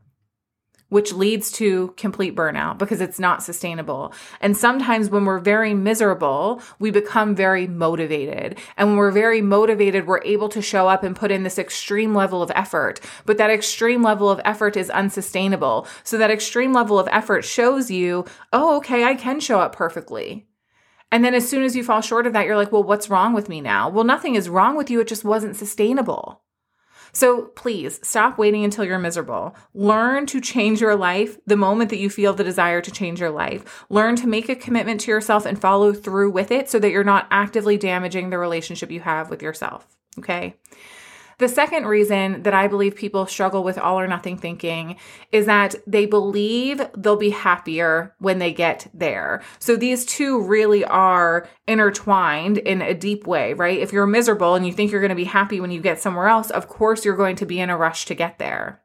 which 0.92 1.14
leads 1.14 1.50
to 1.54 1.94
complete 1.96 2.36
burnout 2.36 2.78
because 2.78 3.00
it's 3.00 3.18
not 3.18 3.42
sustainable. 3.42 4.14
And 4.42 4.58
sometimes 4.58 5.10
when 5.10 5.24
we're 5.24 5.40
very 5.40 5.74
miserable, 5.74 6.62
we 6.80 6.92
become 6.92 7.34
very 7.34 7.66
motivated. 7.66 8.60
And 8.76 8.90
when 8.90 8.98
we're 8.98 9.12
very 9.12 9.42
motivated, 9.42 10.06
we're 10.06 10.22
able 10.26 10.50
to 10.50 10.62
show 10.62 10.90
up 10.90 11.02
and 11.04 11.16
put 11.16 11.32
in 11.32 11.44
this 11.44 11.58
extreme 11.58 12.14
level 12.14 12.44
of 12.44 12.52
effort. 12.56 13.00
But 13.26 13.38
that 13.38 13.50
extreme 13.50 14.04
level 14.04 14.30
of 14.30 14.42
effort 14.44 14.76
is 14.76 14.90
unsustainable. 14.90 15.88
So 16.04 16.18
that 16.18 16.30
extreme 16.30 16.74
level 16.74 17.00
of 17.00 17.08
effort 17.10 17.46
shows 17.46 17.90
you, 17.90 18.26
oh, 18.52 18.76
okay, 18.78 19.06
I 19.06 19.16
can 19.16 19.40
show 19.40 19.62
up 19.62 19.74
perfectly. 19.74 20.46
And 21.10 21.24
then 21.24 21.34
as 21.34 21.48
soon 21.48 21.64
as 21.64 21.74
you 21.74 21.86
fall 21.86 22.02
short 22.02 22.28
of 22.28 22.34
that, 22.34 22.46
you're 22.46 22.58
like, 22.58 22.74
well, 22.74 22.84
what's 22.84 23.10
wrong 23.10 23.32
with 23.32 23.48
me 23.48 23.62
now? 23.62 23.88
Well, 23.88 24.04
nothing 24.04 24.36
is 24.36 24.50
wrong 24.50 24.76
with 24.76 24.90
you. 24.90 25.00
It 25.00 25.08
just 25.08 25.24
wasn't 25.24 25.56
sustainable. 25.56 26.42
So 27.13 27.44
please 27.56 28.00
stop 28.03 28.38
waiting 28.38 28.63
until 28.63 28.86
you're 28.86 29.00
miserable. 29.00 29.56
Learn 29.74 30.25
to 30.27 30.41
change 30.41 30.82
your 30.82 30.96
life 30.96 31.38
the 31.46 31.58
moment 31.58 31.89
that 31.89 32.00
you 32.00 32.10
feel 32.10 32.34
the 32.34 32.44
desire 32.44 32.82
to 32.82 32.91
change 32.91 33.20
your 33.20 33.32
life. 33.32 33.86
Learn 33.89 34.15
to 34.18 34.27
make 34.27 34.50
a 34.50 34.56
commitment 34.56 35.01
to 35.01 35.12
yourself 35.12 35.46
and 35.46 35.60
follow 35.60 35.94
through 35.94 36.32
with 36.32 36.51
it 36.51 36.70
so 36.70 36.80
that 36.80 36.91
you're 36.91 37.03
not 37.03 37.27
actively 37.32 37.77
damaging 37.77 38.30
the 38.30 38.38
relationship 38.38 38.91
you 38.91 39.01
have 39.01 39.30
with 39.30 39.41
yourself. 39.41 39.88
Okay. 40.20 40.56
The 41.38 41.48
second 41.48 41.86
reason 41.86 42.44
that 42.44 42.54
I 42.54 42.68
believe 42.68 42.96
people 42.96 43.26
struggle 43.26 43.64
with 43.64 43.78
all 43.78 44.00
or 44.00 44.08
nothing 44.08 44.38
thinking 44.38 44.98
is 45.32 45.46
that 45.46 45.76
they 45.88 46.06
believe 46.06 46.82
they'll 46.96 47.16
be 47.16 47.32
happier 47.32 48.16
when 48.20 48.40
they 48.40 48.54
get 48.54 48.88
there. 48.94 49.42
So 49.60 49.76
these 49.76 50.06
two 50.06 50.42
really 50.42 50.84
are 50.86 51.48
intertwined 51.68 52.58
in 52.60 52.82
a 52.82 52.94
deep 52.94 53.26
way, 53.26 53.54
right? 53.54 53.80
If 53.80 53.94
you're 53.94 54.06
miserable 54.06 54.56
and 54.56 54.66
you 54.66 54.74
think 54.74 54.92
you're 54.92 55.02
going 55.02 55.10
to 55.10 55.16
be 55.16 55.24
happy 55.24 55.60
when 55.60 55.72
you 55.72 55.82
get 55.82 56.02
somewhere 56.02 56.28
else, 56.28 56.52
of 56.52 56.68
course 56.68 57.06
you're 57.06 57.16
going 57.16 57.36
to 57.38 57.46
be 57.46 57.60
in 57.60 57.70
a 57.70 57.78
rush 57.78 58.06
to 58.06 58.16
get 58.16 58.38
there. 58.40 58.81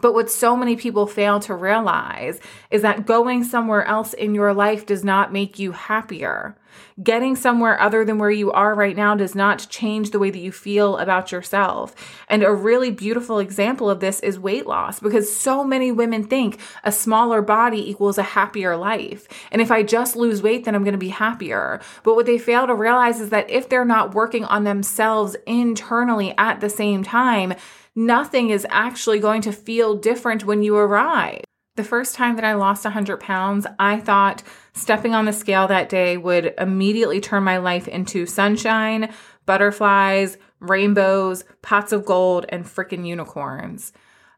But 0.00 0.14
what 0.14 0.30
so 0.30 0.56
many 0.56 0.76
people 0.76 1.06
fail 1.06 1.40
to 1.40 1.54
realize 1.54 2.40
is 2.70 2.82
that 2.82 3.06
going 3.06 3.44
somewhere 3.44 3.84
else 3.84 4.12
in 4.12 4.34
your 4.34 4.52
life 4.52 4.86
does 4.86 5.04
not 5.04 5.32
make 5.32 5.58
you 5.58 5.72
happier. 5.72 6.56
Getting 7.02 7.36
somewhere 7.36 7.80
other 7.80 8.04
than 8.04 8.18
where 8.18 8.30
you 8.30 8.52
are 8.52 8.74
right 8.74 8.96
now 8.96 9.14
does 9.14 9.34
not 9.34 9.66
change 9.70 10.10
the 10.10 10.18
way 10.18 10.30
that 10.30 10.38
you 10.38 10.52
feel 10.52 10.96
about 10.98 11.32
yourself. 11.32 11.94
And 12.28 12.42
a 12.42 12.52
really 12.52 12.90
beautiful 12.90 13.38
example 13.38 13.90
of 13.90 14.00
this 14.00 14.20
is 14.20 14.38
weight 14.38 14.66
loss 14.66 15.00
because 15.00 15.34
so 15.34 15.64
many 15.64 15.92
women 15.92 16.24
think 16.24 16.58
a 16.84 16.92
smaller 16.92 17.42
body 17.42 17.90
equals 17.90 18.18
a 18.18 18.22
happier 18.22 18.76
life. 18.76 19.28
And 19.50 19.60
if 19.60 19.70
I 19.70 19.82
just 19.82 20.16
lose 20.16 20.42
weight, 20.42 20.64
then 20.64 20.74
I'm 20.74 20.84
going 20.84 20.92
to 20.92 20.98
be 20.98 21.08
happier. 21.08 21.80
But 22.02 22.14
what 22.14 22.26
they 22.26 22.38
fail 22.38 22.66
to 22.66 22.74
realize 22.74 23.20
is 23.20 23.30
that 23.30 23.50
if 23.50 23.68
they're 23.68 23.84
not 23.84 24.14
working 24.14 24.44
on 24.44 24.64
themselves 24.64 25.36
internally 25.46 26.34
at 26.38 26.60
the 26.60 26.70
same 26.70 27.02
time, 27.02 27.54
nothing 27.96 28.50
is 28.50 28.66
actually 28.70 29.18
going 29.18 29.40
to 29.40 29.52
feel 29.52 29.96
different 29.96 30.44
when 30.44 30.62
you 30.62 30.76
arrive. 30.76 31.42
The 31.76 31.84
first 31.84 32.14
time 32.14 32.36
that 32.36 32.44
I 32.44 32.54
lost 32.54 32.84
100 32.84 33.20
pounds, 33.20 33.66
I 33.78 33.98
thought 33.98 34.42
stepping 34.74 35.14
on 35.14 35.24
the 35.24 35.32
scale 35.32 35.66
that 35.68 35.88
day 35.88 36.16
would 36.16 36.54
immediately 36.58 37.20
turn 37.20 37.42
my 37.42 37.56
life 37.56 37.88
into 37.88 38.26
sunshine, 38.26 39.12
butterflies, 39.44 40.38
rainbows, 40.60 41.44
pots 41.62 41.92
of 41.92 42.04
gold, 42.04 42.46
and 42.50 42.64
freaking 42.64 43.06
unicorns. 43.06 43.92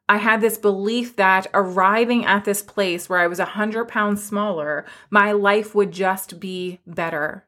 I 0.09 0.16
had 0.16 0.40
this 0.40 0.57
belief 0.57 1.16
that 1.16 1.47
arriving 1.53 2.25
at 2.25 2.44
this 2.44 2.62
place 2.62 3.09
where 3.09 3.18
I 3.18 3.27
was 3.27 3.38
100 3.38 3.87
pounds 3.87 4.25
smaller, 4.25 4.87
my 5.11 5.33
life 5.33 5.75
would 5.75 5.92
just 5.92 6.40
be 6.40 6.81
better. 6.87 7.47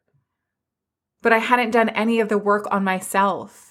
But 1.23 1.33
I 1.33 1.38
hadn't 1.38 1.70
done 1.70 1.88
any 1.90 2.20
of 2.20 2.29
the 2.29 2.38
work 2.38 2.66
on 2.70 2.85
myself 2.85 3.69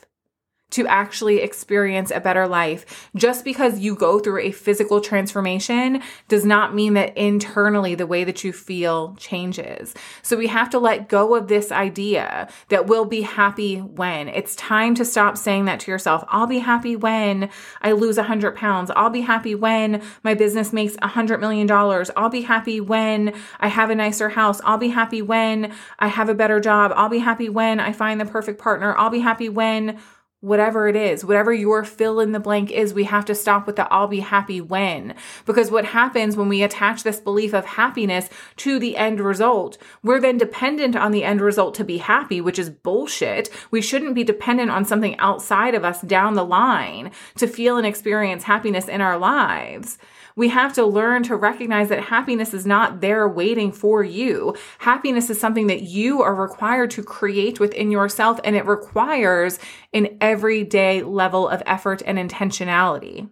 to 0.72 0.88
actually 0.88 1.42
experience 1.42 2.12
a 2.12 2.20
better 2.20 2.48
life. 2.48 3.10
Just 3.16 3.44
because 3.44 3.80
you 3.80 3.96
go 3.96 4.20
through 4.20 4.40
a 4.40 4.52
physical 4.52 5.02
transformation 5.02 6.02
does 6.28 6.46
not 6.46 6.76
mean 6.76 6.94
that 6.94 7.18
internally 7.18 7.96
the 7.96 8.08
way 8.08 8.24
that 8.24 8.44
you 8.44 8.54
feel 8.54 9.16
changes. 9.16 9.96
So 10.22 10.38
we 10.38 10.48
have 10.48 10.70
to 10.72 10.80
let 10.80 11.10
go 11.10 11.36
of 11.36 11.48
this 11.48 11.72
idea 11.72 12.48
that 12.70 12.88
we'll 12.88 13.06
be 13.06 13.22
happy 13.22 13.78
when. 13.80 14.28
It's 14.28 14.56
time 14.56 14.96
to 14.96 15.06
stop 15.06 15.38
saying 15.38 15.66
that 15.66 15.80
to 15.82 15.92
yourself. 15.92 16.24
I'll 16.28 16.48
be 16.48 16.60
happy 16.60 16.96
when 16.96 17.50
I 17.82 17.94
lose 17.94 18.18
100 18.18 18.56
pounds. 18.56 18.92
I'll 18.96 19.10
be 19.10 19.22
happy 19.22 19.56
when 19.56 20.02
my 20.24 20.34
business 20.34 20.72
makes 20.72 20.96
$100 20.98 21.40
million. 21.40 21.70
I'll 22.16 22.30
be 22.30 22.42
happy 22.42 22.80
when 22.80 23.34
I 23.60 23.68
have 23.68 23.90
a 23.90 23.96
nicer 23.96 24.30
house. 24.30 24.62
I'll 24.64 24.78
be 24.78 24.90
happy 24.90 25.22
when 25.22 25.74
I 25.98 26.08
have 26.08 26.30
a 26.30 26.36
better 26.36 26.60
job. 26.60 26.92
I'll 26.96 27.10
be 27.10 27.20
happy 27.20 27.50
when 27.50 27.80
I 27.80 27.92
find 27.92 28.20
the 28.20 28.26
perfect 28.26 28.60
partner. 28.60 28.96
I'll 28.98 29.10
be 29.10 29.20
happy 29.20 29.50
when 29.50 30.00
whatever 30.42 30.88
it 30.88 30.96
is, 30.96 31.26
whatever 31.26 31.54
your 31.54 31.84
fill 31.84 32.20
in 32.20 32.32
the 32.32 32.40
blank 32.40 32.72
is, 32.72 32.94
we 32.94 33.04
have 33.04 33.26
to 33.26 33.36
stop 33.36 33.68
with 33.68 33.76
the 33.76 33.92
I'll 33.92 34.08
be 34.08 34.22
happy 34.22 34.62
when. 34.62 35.14
Because 35.46 35.70
what 35.70 35.86
happens 35.86 36.38
when 36.38 36.48
we 36.48 36.64
attach 36.64 37.04
this 37.04 37.20
belief 37.20 37.54
of 37.54 37.66
happiness 37.66 38.30
to 38.58 38.80
the 38.80 38.96
end 38.96 39.20
result, 39.20 39.78
we're 40.02 40.22
then 40.22 40.38
dependent 40.38 40.96
on 40.96 41.12
the 41.12 41.26
end 41.26 41.42
result 41.42 41.76
to 41.76 41.84
be 41.84 41.98
happy, 41.98 42.40
which 42.40 42.58
is 42.58 42.70
bullshit. 42.70 43.50
We 43.70 43.82
shouldn't 43.82 44.16
be 44.16 44.24
dependent 44.24 44.72
on 44.72 44.86
something 44.86 45.18
outside 45.20 45.76
of 45.76 45.84
us 45.84 46.02
down 46.02 46.36
the 46.36 46.46
line 46.46 47.12
to 47.36 47.48
feel 47.48 47.78
and 47.78 47.86
experience 47.86 48.44
happiness 48.44 48.88
in 48.88 49.02
our 49.02 49.18
lives. 49.18 49.98
We 50.40 50.48
have 50.48 50.72
to 50.76 50.86
learn 50.86 51.24
to 51.24 51.36
recognize 51.36 51.90
that 51.90 52.06
happiness 52.06 52.54
is 52.54 52.66
not 52.66 53.02
there 53.02 53.28
waiting 53.28 53.74
for 53.74 54.06
you. 54.06 54.56
Happiness 54.78 55.30
is 55.30 55.38
something 55.38 55.68
that 55.68 55.82
you 55.82 56.22
are 56.22 56.34
required 56.34 56.92
to 56.92 57.04
create 57.04 57.60
within 57.60 57.92
yourself, 57.92 58.40
and 58.46 58.56
it 58.56 58.66
requires 58.66 59.60
an 59.92 60.18
everyday 60.22 61.04
level 61.04 61.50
of 61.50 61.62
effort 61.66 62.02
and 62.06 62.18
intentionality. 62.18 63.30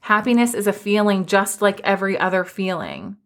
Happiness 0.00 0.52
is 0.52 0.66
a 0.66 0.72
feeling 0.72 1.26
just 1.26 1.62
like 1.62 1.80
every 1.84 2.18
other 2.18 2.42
feeling. 2.42 3.16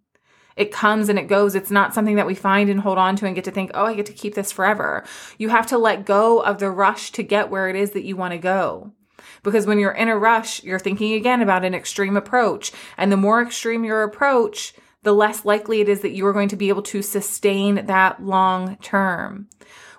It 0.57 0.73
comes 0.73 1.09
and 1.09 1.19
it 1.19 1.27
goes. 1.27 1.55
It's 1.55 1.71
not 1.71 1.95
something 1.95 2.17
that 2.17 2.27
we 2.27 2.35
find 2.35 2.69
and 2.69 2.81
hold 2.81 2.99
on 2.99 3.17
to 3.17 3.25
and 3.25 3.35
get 3.35 3.45
to 3.45 3.51
think, 3.51 3.71
oh, 3.73 3.87
I 3.87 3.95
get 3.95 4.05
to 4.05 4.13
keep 4.13 4.35
this 4.35 4.53
forever. 4.53 5.05
You 5.39 5.49
have 5.49 5.69
to 5.69 5.79
let 5.79 6.05
go 6.05 6.41
of 6.41 6.59
the 6.59 6.71
rush 6.71 7.13
to 7.13 7.23
get 7.23 7.49
where 7.49 7.71
it 7.71 7.77
is 7.77 7.93
that 7.93 8.05
you 8.05 8.15
want 8.15 8.33
to 8.33 8.39
go. 8.39 8.93
Because 9.43 9.67
when 9.67 9.79
you're 9.79 9.93
in 9.93 10.09
a 10.09 10.19
rush, 10.19 10.63
you're 10.63 10.79
thinking 10.79 11.13
again 11.13 11.43
about 11.43 11.65
an 11.65 11.75
extreme 11.75 12.17
approach. 12.17 12.73
And 12.97 13.11
the 13.11 13.17
more 13.17 13.43
extreme 13.43 13.85
your 13.85 14.03
approach, 14.03 14.75
the 15.03 15.13
less 15.13 15.45
likely 15.45 15.81
it 15.81 15.89
is 15.89 16.01
that 16.01 16.13
you 16.13 16.27
are 16.27 16.33
going 16.33 16.49
to 16.49 16.57
be 16.57 16.69
able 16.69 16.83
to 16.83 17.03
sustain 17.03 17.87
that 17.87 18.23
long 18.25 18.77
term. 18.79 19.49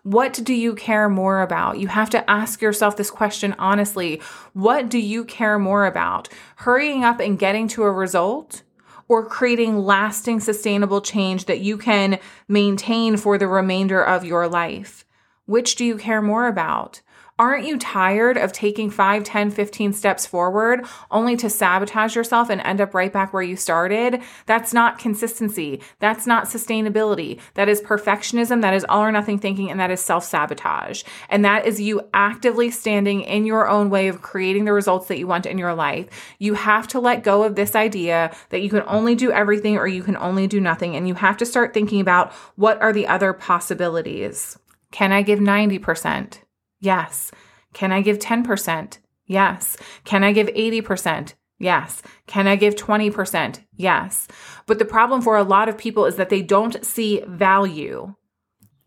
What 0.04 0.40
do 0.44 0.54
you 0.54 0.76
care 0.76 1.10
more 1.10 1.42
about? 1.42 1.80
You 1.80 1.88
have 1.88 2.12
to 2.12 2.30
ask 2.30 2.62
yourself 2.62 2.96
this 2.96 3.10
question 3.10 3.56
honestly. 3.58 4.22
What 4.54 4.90
do 4.90 5.00
you 5.00 5.26
care 5.26 5.58
more 5.58 5.88
about? 5.88 6.30
Hurrying 6.58 7.04
up 7.04 7.20
and 7.20 7.40
getting 7.40 7.68
to 7.70 7.84
a 7.84 7.92
result 7.92 8.62
or 9.08 9.26
creating 9.26 9.80
lasting 9.80 10.40
sustainable 10.42 11.02
change 11.02 11.46
that 11.46 11.60
you 11.60 11.78
can 11.78 12.20
maintain 12.48 13.18
for 13.18 13.38
the 13.38 13.48
remainder 13.48 14.04
of 14.04 14.26
your 14.26 14.48
life? 14.48 15.06
Which 15.46 15.76
do 15.76 15.86
you 15.86 15.98
care 15.98 16.22
more 16.22 16.48
about? 16.48 17.02
Aren't 17.38 17.67
you 17.67 17.78
tired 17.78 18.38
of 18.38 18.54
taking 18.54 18.89
5, 18.89 19.26
10, 19.26 19.52
15 19.52 19.91
steps 19.91 20.26
forward 20.26 20.86
only 21.12 21.36
to 21.36 21.50
sabotage 21.50 22.15
yourself 22.15 22.50
and 22.50 22.62
end 22.62 22.80
up 22.80 22.93
right 22.93 23.12
back 23.12 23.34
where 23.34 23.43
you 23.43 23.58
started? 23.58 24.21
That's 24.45 24.74
not 24.74 25.00
consistency. 25.00 25.82
That's 26.00 26.26
not 26.26 26.45
sustainability. 26.45 27.41
That 27.56 27.67
is 27.67 27.82
perfectionism. 27.82 28.62
That 28.62 28.74
is 28.74 28.86
all 28.88 29.04
or 29.04 29.12
nothing 29.12 29.38
thinking. 29.38 29.69
And 29.69 29.82
that 29.82 29.91
is 29.91 30.00
self 30.00 30.24
sabotage. 30.24 31.04
And 31.30 31.43
that 31.43 31.65
is 31.65 31.82
you 31.82 32.08
actively 32.13 32.71
standing 32.71 33.19
in 33.19 33.45
your 33.45 33.67
own 33.67 33.89
way 33.89 34.08
of 34.08 34.21
creating 34.21 34.63
the 34.63 34.71
results 34.71 35.10
that 35.10 35.19
you 35.19 35.28
want 35.28 35.45
in 35.45 35.58
your 35.58 35.74
life. 35.74 36.08
You 36.39 36.54
have 36.54 36.88
to 36.89 37.02
let 37.02 37.26
go 37.26 37.43
of 37.43 37.56
this 37.56 37.76
idea 37.76 38.34
that 38.52 38.62
you 38.62 38.69
can 38.69 38.84
only 38.88 39.13
do 39.13 39.34
everything 39.34 39.76
or 39.76 39.88
you 39.88 40.04
can 40.04 40.15
only 40.15 40.48
do 40.48 40.62
nothing. 40.62 40.95
And 40.95 41.06
you 41.06 41.15
have 41.15 41.36
to 41.38 41.45
start 41.45 41.74
thinking 41.74 42.00
about 42.00 42.32
what 42.56 42.82
are 42.82 42.93
the 42.93 43.08
other 43.08 43.34
possibilities. 43.34 44.58
Can 44.91 45.12
I 45.12 45.21
give 45.21 45.39
90%? 45.39 46.45
Yes. 46.80 47.32
Can 47.74 47.92
I 47.92 48.02
give 48.02 48.20
10%? 48.20 49.00
Yes. 49.28 49.78
Can 50.04 50.24
I 50.24 50.32
give 50.32 50.48
80%? 50.48 51.34
Yes. 51.58 52.02
Can 52.28 52.48
I 52.48 52.56
give 52.56 52.76
20%? 52.76 53.62
Yes. 53.76 54.28
But 54.66 54.80
the 54.80 54.86
problem 54.86 55.22
for 55.22 55.38
a 55.38 55.44
lot 55.44 55.70
of 55.70 55.78
people 55.78 56.06
is 56.06 56.16
that 56.18 56.30
they 56.30 56.42
don't 56.42 56.84
see 56.86 57.24
value 57.28 58.14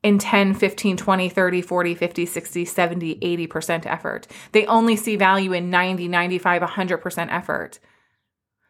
in 0.02 0.18
10, 0.18 0.54
15, 0.54 0.96
20, 0.96 1.28
30, 1.28 1.62
40, 1.62 1.94
50, 1.94 2.26
60, 2.26 2.64
70, 2.64 3.14
80% 3.48 3.86
effort. 3.86 4.26
They 4.52 4.64
only 4.66 4.96
see 4.96 5.16
value 5.16 5.52
in 5.52 5.70
90, 5.70 6.08
95, 6.08 6.62
100% 6.62 7.32
effort. 7.32 7.80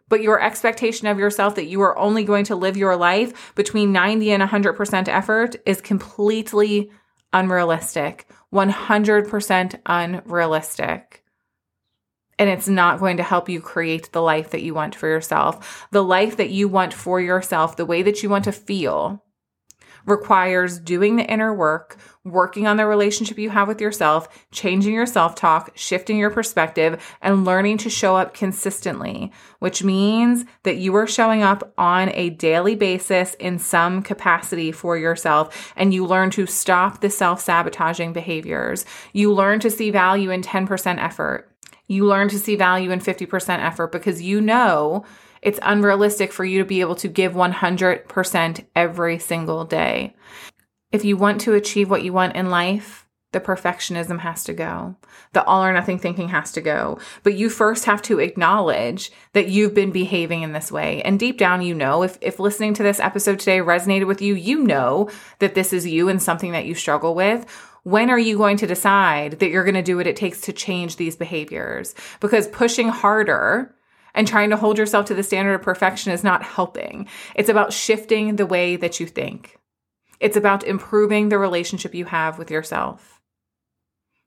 But 0.08 0.22
your 0.22 0.40
expectation 0.42 1.06
of 1.06 1.18
yourself 1.18 1.54
that 1.56 1.66
you 1.66 1.82
are 1.82 1.98
only 1.98 2.24
going 2.24 2.44
to 2.46 2.56
live 2.56 2.76
your 2.76 2.96
life 2.96 3.54
between 3.54 3.92
90 3.92 4.30
and 4.30 4.42
100% 4.42 5.08
effort 5.08 5.56
is 5.66 5.82
completely 5.82 6.90
unrealistic. 7.32 8.26
100% 8.52 9.80
unrealistic 9.86 11.24
and 12.38 12.48
it's 12.48 12.68
not 12.68 13.00
going 13.00 13.16
to 13.16 13.22
help 13.22 13.48
you 13.48 13.60
create 13.60 14.12
the 14.12 14.22
life 14.22 14.50
that 14.50 14.62
you 14.62 14.72
want 14.72 14.94
for 14.94 15.08
yourself. 15.08 15.88
The 15.90 16.04
life 16.04 16.36
that 16.36 16.50
you 16.50 16.68
want 16.68 16.94
for 16.94 17.20
yourself, 17.20 17.76
the 17.76 17.86
way 17.86 18.02
that 18.02 18.22
you 18.22 18.30
want 18.30 18.44
to 18.44 18.52
feel, 18.52 19.24
requires 20.06 20.78
doing 20.78 21.16
the 21.16 21.24
inner 21.24 21.54
work, 21.54 21.96
working 22.24 22.66
on 22.66 22.76
the 22.76 22.86
relationship 22.86 23.38
you 23.38 23.50
have 23.50 23.68
with 23.68 23.80
yourself, 23.80 24.28
changing 24.50 24.94
your 24.94 25.06
self 25.06 25.34
talk, 25.34 25.70
shifting 25.74 26.16
your 26.16 26.30
perspective, 26.30 27.02
and 27.22 27.44
learning 27.44 27.78
to 27.78 27.90
show 27.90 28.16
up 28.16 28.34
consistently, 28.34 29.32
which 29.58 29.82
means 29.82 30.44
that 30.62 30.76
you 30.76 30.94
are 30.94 31.06
showing 31.06 31.42
up 31.42 31.72
on 31.78 32.10
a 32.14 32.30
daily 32.30 32.74
basis 32.74 33.34
in 33.34 33.58
some 33.58 34.02
capacity 34.02 34.72
for 34.72 34.96
yourself 34.96 35.72
and 35.76 35.94
you 35.94 36.04
learn 36.04 36.30
to 36.30 36.46
stop 36.46 37.00
the 37.00 37.10
self 37.10 37.40
sabotaging 37.40 38.12
behaviors. 38.12 38.84
You 39.12 39.32
learn 39.32 39.60
to 39.60 39.70
see 39.70 39.90
value 39.90 40.30
in 40.30 40.42
10% 40.42 41.02
effort 41.02 41.48
you 41.88 42.04
learn 42.04 42.28
to 42.28 42.38
see 42.38 42.54
value 42.54 42.90
in 42.90 43.00
50% 43.00 43.58
effort 43.60 43.90
because 43.90 44.22
you 44.22 44.40
know 44.40 45.04
it's 45.42 45.60
unrealistic 45.62 46.32
for 46.32 46.44
you 46.44 46.58
to 46.58 46.64
be 46.64 46.80
able 46.80 46.96
to 46.96 47.08
give 47.08 47.32
100% 47.32 48.64
every 48.74 49.18
single 49.18 49.64
day. 49.64 50.14
If 50.90 51.04
you 51.04 51.16
want 51.16 51.40
to 51.42 51.54
achieve 51.54 51.90
what 51.90 52.02
you 52.02 52.12
want 52.12 52.36
in 52.36 52.50
life, 52.50 53.06
the 53.32 53.40
perfectionism 53.40 54.20
has 54.20 54.42
to 54.44 54.54
go. 54.54 54.96
The 55.34 55.44
all 55.44 55.62
or 55.62 55.72
nothing 55.72 55.98
thinking 55.98 56.28
has 56.28 56.50
to 56.52 56.62
go. 56.62 56.98
But 57.22 57.34
you 57.34 57.50
first 57.50 57.84
have 57.84 58.00
to 58.02 58.20
acknowledge 58.20 59.12
that 59.34 59.48
you've 59.48 59.74
been 59.74 59.90
behaving 59.90 60.42
in 60.42 60.52
this 60.52 60.72
way. 60.72 61.02
And 61.02 61.20
deep 61.20 61.36
down, 61.36 61.60
you 61.60 61.74
know, 61.74 62.02
if, 62.02 62.16
if 62.22 62.40
listening 62.40 62.72
to 62.74 62.82
this 62.82 63.00
episode 63.00 63.38
today 63.38 63.58
resonated 63.58 64.06
with 64.06 64.22
you, 64.22 64.34
you 64.34 64.64
know 64.64 65.10
that 65.40 65.54
this 65.54 65.74
is 65.74 65.86
you 65.86 66.08
and 66.08 66.22
something 66.22 66.52
that 66.52 66.64
you 66.64 66.74
struggle 66.74 67.14
with 67.14 67.46
when 67.84 68.10
are 68.10 68.18
you 68.18 68.36
going 68.36 68.58
to 68.58 68.66
decide 68.66 69.38
that 69.38 69.48
you're 69.48 69.64
going 69.64 69.74
to 69.74 69.82
do 69.82 69.96
what 69.96 70.06
it 70.06 70.16
takes 70.16 70.42
to 70.42 70.52
change 70.52 70.96
these 70.96 71.16
behaviors? 71.16 71.94
Because 72.20 72.46
pushing 72.48 72.88
harder 72.88 73.74
and 74.18 74.26
trying 74.26 74.50
to 74.50 74.56
hold 74.56 74.78
yourself 74.78 75.06
to 75.06 75.14
the 75.14 75.22
standard 75.22 75.54
of 75.54 75.62
perfection 75.62 76.10
is 76.10 76.24
not 76.24 76.42
helping. 76.42 77.06
It's 77.36 77.48
about 77.48 77.72
shifting 77.72 78.34
the 78.34 78.46
way 78.46 78.74
that 78.74 78.98
you 78.98 79.06
think. 79.06 79.56
It's 80.18 80.36
about 80.36 80.64
improving 80.64 81.28
the 81.28 81.38
relationship 81.38 81.94
you 81.94 82.04
have 82.06 82.36
with 82.36 82.50
yourself. 82.50 83.20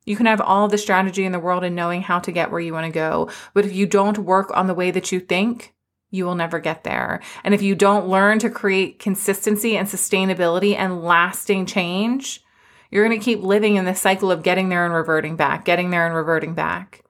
You 0.06 0.16
can 0.16 0.24
have 0.24 0.40
all 0.40 0.66
the 0.66 0.78
strategy 0.78 1.26
in 1.26 1.32
the 1.32 1.38
world 1.38 1.62
and 1.62 1.76
knowing 1.76 2.00
how 2.00 2.20
to 2.20 2.32
get 2.32 2.50
where 2.50 2.58
you 2.58 2.72
want 2.72 2.86
to 2.86 2.90
go. 2.90 3.28
But 3.52 3.66
if 3.66 3.74
you 3.74 3.86
don't 3.86 4.16
work 4.16 4.50
on 4.56 4.66
the 4.66 4.72
way 4.72 4.90
that 4.92 5.12
you 5.12 5.20
think, 5.20 5.74
you 6.10 6.24
will 6.24 6.36
never 6.36 6.58
get 6.58 6.84
there. 6.84 7.20
And 7.44 7.52
if 7.52 7.60
you 7.60 7.74
don't 7.74 8.08
learn 8.08 8.38
to 8.38 8.48
create 8.48 8.98
consistency 8.98 9.76
and 9.76 9.86
sustainability 9.86 10.74
and 10.74 11.04
lasting 11.04 11.66
change, 11.66 12.42
you're 12.90 13.06
going 13.06 13.18
to 13.18 13.22
keep 13.22 13.42
living 13.42 13.76
in 13.76 13.84
this 13.84 14.00
cycle 14.00 14.30
of 14.30 14.42
getting 14.42 14.70
there 14.70 14.86
and 14.86 14.94
reverting 14.94 15.36
back, 15.36 15.66
getting 15.66 15.90
there 15.90 16.06
and 16.06 16.14
reverting 16.14 16.54
back. 16.54 17.04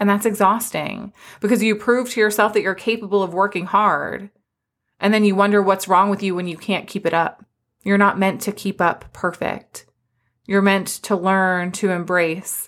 And 0.00 0.08
that's 0.08 0.26
exhausting 0.26 1.12
because 1.40 1.62
you 1.62 1.76
prove 1.76 2.08
to 2.10 2.20
yourself 2.20 2.54
that 2.54 2.62
you're 2.62 2.74
capable 2.74 3.22
of 3.22 3.34
working 3.34 3.66
hard. 3.66 4.30
And 4.98 5.12
then 5.12 5.24
you 5.24 5.34
wonder 5.36 5.62
what's 5.62 5.88
wrong 5.88 6.08
with 6.08 6.22
you 6.22 6.34
when 6.34 6.48
you 6.48 6.56
can't 6.56 6.88
keep 6.88 7.04
it 7.04 7.14
up. 7.14 7.44
You're 7.84 7.98
not 7.98 8.18
meant 8.18 8.40
to 8.42 8.52
keep 8.52 8.80
up 8.80 9.12
perfect. 9.12 9.86
You're 10.46 10.62
meant 10.62 10.88
to 10.88 11.14
learn 11.14 11.70
to 11.72 11.90
embrace 11.90 12.66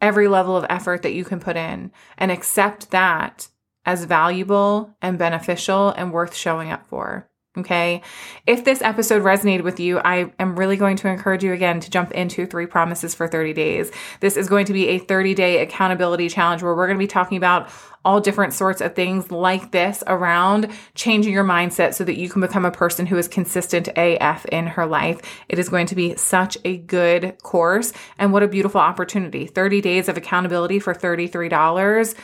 every 0.00 0.28
level 0.28 0.56
of 0.56 0.66
effort 0.68 1.02
that 1.02 1.12
you 1.12 1.24
can 1.24 1.40
put 1.40 1.56
in 1.56 1.92
and 2.16 2.32
accept 2.32 2.90
that 2.90 3.48
as 3.84 4.04
valuable 4.04 4.96
and 5.02 5.18
beneficial 5.18 5.90
and 5.90 6.12
worth 6.12 6.34
showing 6.34 6.70
up 6.70 6.86
for. 6.86 7.28
Okay. 7.58 8.00
If 8.46 8.64
this 8.64 8.80
episode 8.80 9.22
resonated 9.22 9.62
with 9.62 9.78
you, 9.78 9.98
I 9.98 10.32
am 10.38 10.58
really 10.58 10.78
going 10.78 10.96
to 10.96 11.08
encourage 11.08 11.44
you 11.44 11.52
again 11.52 11.80
to 11.80 11.90
jump 11.90 12.10
into 12.12 12.46
three 12.46 12.64
promises 12.64 13.14
for 13.14 13.28
30 13.28 13.52
days. 13.52 13.90
This 14.20 14.38
is 14.38 14.48
going 14.48 14.64
to 14.66 14.72
be 14.72 14.88
a 14.88 14.98
30 14.98 15.34
day 15.34 15.60
accountability 15.60 16.30
challenge 16.30 16.62
where 16.62 16.74
we're 16.74 16.86
going 16.86 16.96
to 16.96 17.02
be 17.02 17.06
talking 17.06 17.36
about 17.36 17.68
all 18.06 18.20
different 18.20 18.54
sorts 18.54 18.80
of 18.80 18.94
things 18.94 19.30
like 19.30 19.70
this 19.70 20.02
around 20.06 20.70
changing 20.94 21.34
your 21.34 21.44
mindset 21.44 21.92
so 21.92 22.04
that 22.04 22.16
you 22.16 22.30
can 22.30 22.40
become 22.40 22.64
a 22.64 22.70
person 22.70 23.04
who 23.04 23.18
is 23.18 23.28
consistent 23.28 23.86
AF 23.96 24.46
in 24.46 24.66
her 24.68 24.86
life. 24.86 25.20
It 25.50 25.58
is 25.58 25.68
going 25.68 25.86
to 25.88 25.94
be 25.94 26.16
such 26.16 26.56
a 26.64 26.78
good 26.78 27.36
course 27.42 27.92
and 28.18 28.32
what 28.32 28.42
a 28.42 28.48
beautiful 28.48 28.80
opportunity. 28.80 29.46
30 29.46 29.82
days 29.82 30.08
of 30.08 30.16
accountability 30.16 30.78
for 30.78 30.94
$33 30.94 32.14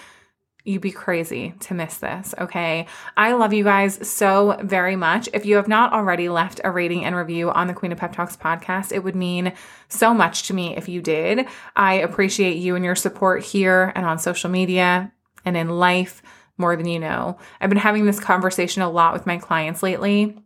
you'd 0.65 0.83
be 0.83 0.91
crazy 0.91 1.55
to 1.61 1.75
miss 1.75 1.99
this. 1.99 2.35
Okay. 2.39 2.87
I 3.17 3.33
love 3.33 3.53
you 3.53 3.65
guys 3.65 4.07
so 4.09 4.59
very 4.63 4.97
much. 4.97 5.29
If 5.33 5.47
you 5.47 5.57
have 5.57 5.69
not 5.69 5.93
already 5.93 6.29
left 6.29 6.61
a 6.63 6.71
rating 6.71 7.05
and 7.05 7.17
review 7.17 7.51
on 7.51 7.67
the 7.67 7.75
Queen 7.75 7.93
of 7.93 7.99
Pep 7.99 8.13
Talks 8.13 8.37
podcast, 8.37 8.93
it 8.93 9.03
would 9.03 9.17
mean 9.17 9.53
so 9.89 10.13
much 10.13 10.45
to 10.45 10.55
me 10.55 10.77
if 10.77 10.89
you 10.89 11.01
did. 11.01 11.47
I 11.75 11.95
appreciate 11.95 12.57
you 12.57 12.77
and 12.77 12.85
your 12.85 12.97
support 12.97 13.43
here 13.43 13.93
and 13.95 14.05
on 14.05 14.19
social 14.19 14.51
media 14.51 15.13
and 15.45 15.57
in 15.57 15.69
life 15.69 16.23
more 16.59 16.77
than 16.77 16.89
you 16.89 16.99
know. 16.99 17.39
I've 17.61 17.71
been 17.71 17.79
having 17.79 18.05
this 18.05 18.21
conversation 18.21 18.83
a 18.83 18.91
lot 18.91 19.13
with 19.13 19.27
my 19.27 19.39
clients 19.39 19.83
lately 19.83 20.37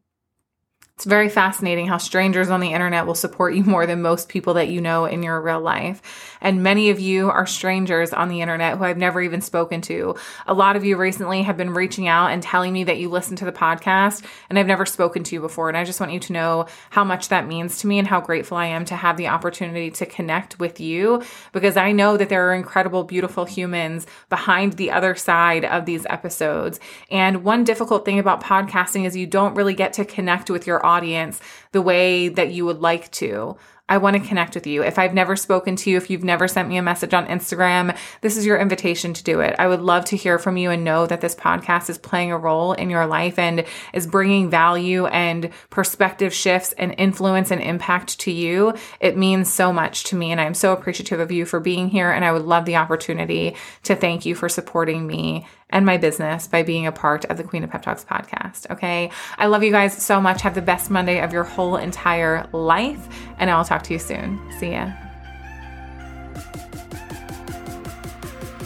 it's 1.03 1.09
very 1.09 1.29
fascinating 1.29 1.89
how 1.89 1.99
strangers 1.99 2.49
on 2.49 2.61
the 2.61 2.73
internet 2.73 3.07
will 3.07 3.17
support 3.17 3.55
you 3.55 3.65
more 3.73 3.87
than 3.87 4.03
most 4.03 4.29
people 4.29 4.55
that 4.55 4.69
you 4.69 4.81
know 4.81 5.05
in 5.05 5.25
your 5.25 5.41
real 5.41 5.61
life. 5.61 6.01
And 6.41 6.63
many 6.63 6.91
of 6.91 7.01
you 7.01 7.29
are 7.29 7.45
strangers 7.45 8.13
on 8.13 8.29
the 8.29 8.41
internet 8.41 8.79
who 8.79 8.85
I've 8.85 8.97
never 8.97 9.21
even 9.21 9.41
spoken 9.41 9.81
to. 9.83 10.15
A 10.47 10.55
lot 10.55 10.77
of 10.77 10.85
you 10.85 10.97
recently 10.97 11.43
have 11.43 11.57
been 11.57 11.75
reaching 11.75 12.07
out 12.07 12.29
and 12.29 12.41
telling 12.41 12.73
me 12.73 12.85
that 12.85 12.99
you 12.99 13.09
listen 13.09 13.35
to 13.37 13.45
the 13.45 13.51
podcast 13.51 14.25
and 14.49 14.59
I've 14.59 14.69
never 14.69 14.87
spoken 14.87 15.25
to 15.25 15.35
you 15.35 15.41
before. 15.41 15.69
And 15.69 15.77
I 15.77 15.83
just 15.83 15.99
want 15.99 16.13
you 16.13 16.21
to 16.21 16.33
know 16.33 16.67
how 16.91 17.03
much 17.03 17.31
that 17.31 17.49
means 17.49 17.79
to 17.79 17.89
me 17.89 17.99
and 17.99 18.07
how 18.07 18.21
grateful 18.21 18.57
I 18.57 18.67
am 18.67 18.85
to 18.85 18.95
have 18.95 19.17
the 19.17 19.27
opportunity 19.27 19.91
to 19.91 20.07
connect 20.07 20.61
with 20.61 20.79
you 20.79 21.23
because 21.53 21.77
I 21.77 21.91
know 21.91 22.17
that 22.17 22.29
there 22.29 22.49
are 22.49 22.55
incredible, 22.55 23.03
beautiful 23.03 23.45
humans 23.45 24.07
behind 24.29 24.75
the 24.75 24.93
other 24.93 25.17
side 25.17 25.65
of 25.65 25.85
these 25.85 26.07
episodes. 26.07 26.79
And 27.11 27.43
one 27.43 27.65
difficult 27.65 28.05
thing 28.05 28.21
about 28.21 28.41
podcasting 28.41 29.05
is 29.05 29.17
you 29.17 29.27
don't 29.27 29.55
really 29.55 29.75
get 29.75 29.95
to 29.95 30.05
connect 30.05 30.49
with 30.49 30.65
your 30.65 30.85
audience 30.87 30.92
audience 30.93 31.41
the 31.73 31.83
way 31.83 32.29
that 32.29 32.53
you 32.53 32.65
would 32.65 32.81
like 32.81 33.11
to. 33.13 33.57
I 33.89 33.99
want 33.99 34.17
to 34.17 34.27
connect 34.27 34.55
with 34.55 34.67
you. 34.67 34.83
If 34.83 34.99
I've 34.99 35.13
never 35.13 35.37
spoken 35.37 35.77
to 35.77 35.91
you, 35.91 35.99
if 35.99 36.09
you've 36.09 36.25
never 36.25 36.49
sent 36.49 36.69
me 36.69 36.79
a 36.79 36.83
message 36.83 37.13
on 37.13 37.27
Instagram, 37.27 37.95
this 38.23 38.39
is 38.39 38.47
your 38.47 38.57
invitation 38.59 39.13
to 39.13 39.23
do 39.23 39.41
it. 39.41 39.55
I 39.59 39.67
would 39.67 39.83
love 39.83 40.07
to 40.07 40.17
hear 40.17 40.39
from 40.39 40.57
you 40.57 40.71
and 40.71 40.83
know 40.83 41.05
that 41.07 41.21
this 41.21 41.35
podcast 41.35 41.91
is 41.91 41.99
playing 41.99 42.33
a 42.33 42.39
role 42.39 42.73
in 42.73 42.89
your 42.89 43.07
life 43.07 43.39
and 43.39 43.67
is 43.93 44.07
bringing 44.07 44.49
value 44.49 45.07
and 45.07 45.51
perspective 45.69 46.33
shifts 46.33 46.73
and 46.79 46.95
influence 46.97 47.51
and 47.51 47.61
impact 47.61 48.19
to 48.21 48.31
you. 48.31 48.73
It 48.99 49.19
means 49.19 49.53
so 49.53 49.75
much 49.75 50.05
to 50.05 50.17
me. 50.17 50.33
And 50.33 50.41
I'm 50.41 50.55
so 50.55 50.73
appreciative 50.73 51.21
of 51.21 51.31
you 51.31 51.45
for 51.45 51.61
being 51.61 51.89
here. 51.89 52.11
And 52.11 52.25
I 52.25 52.33
would 52.33 52.47
love 52.47 52.65
the 52.65 52.77
opportunity 52.77 53.57
to 53.83 53.95
thank 53.95 54.25
you 54.25 54.35
for 54.35 54.49
supporting 54.49 55.07
me 55.07 55.47
and 55.73 55.87
my 55.87 55.97
business 55.97 56.47
by 56.47 56.63
being 56.63 56.87
a 56.87 56.93
part 56.93 57.25
of 57.25 57.39
the 57.39 57.45
Queen 57.45 57.65
of 57.65 57.71
Pep 57.71 57.83
Talks 57.83 58.05
podcast. 58.05 58.71
Okay. 58.71 59.11
I 59.39 59.47
love 59.47 59.63
you 59.63 59.73
guys 59.73 60.01
so 60.01 60.21
much. 60.21 60.43
Have 60.43 60.55
the 60.55 60.63
best 60.63 60.91
Monday 60.91 61.21
of 61.21 61.33
your 61.33 61.45
whole 61.45 61.62
entire 61.77 62.47
life. 62.53 63.09
And 63.39 63.51
I'll 63.51 63.65
talk 63.65 63.83
to 63.85 63.93
you 63.93 63.99
soon. 63.99 64.41
See 64.59 64.73
ya. 64.73 64.93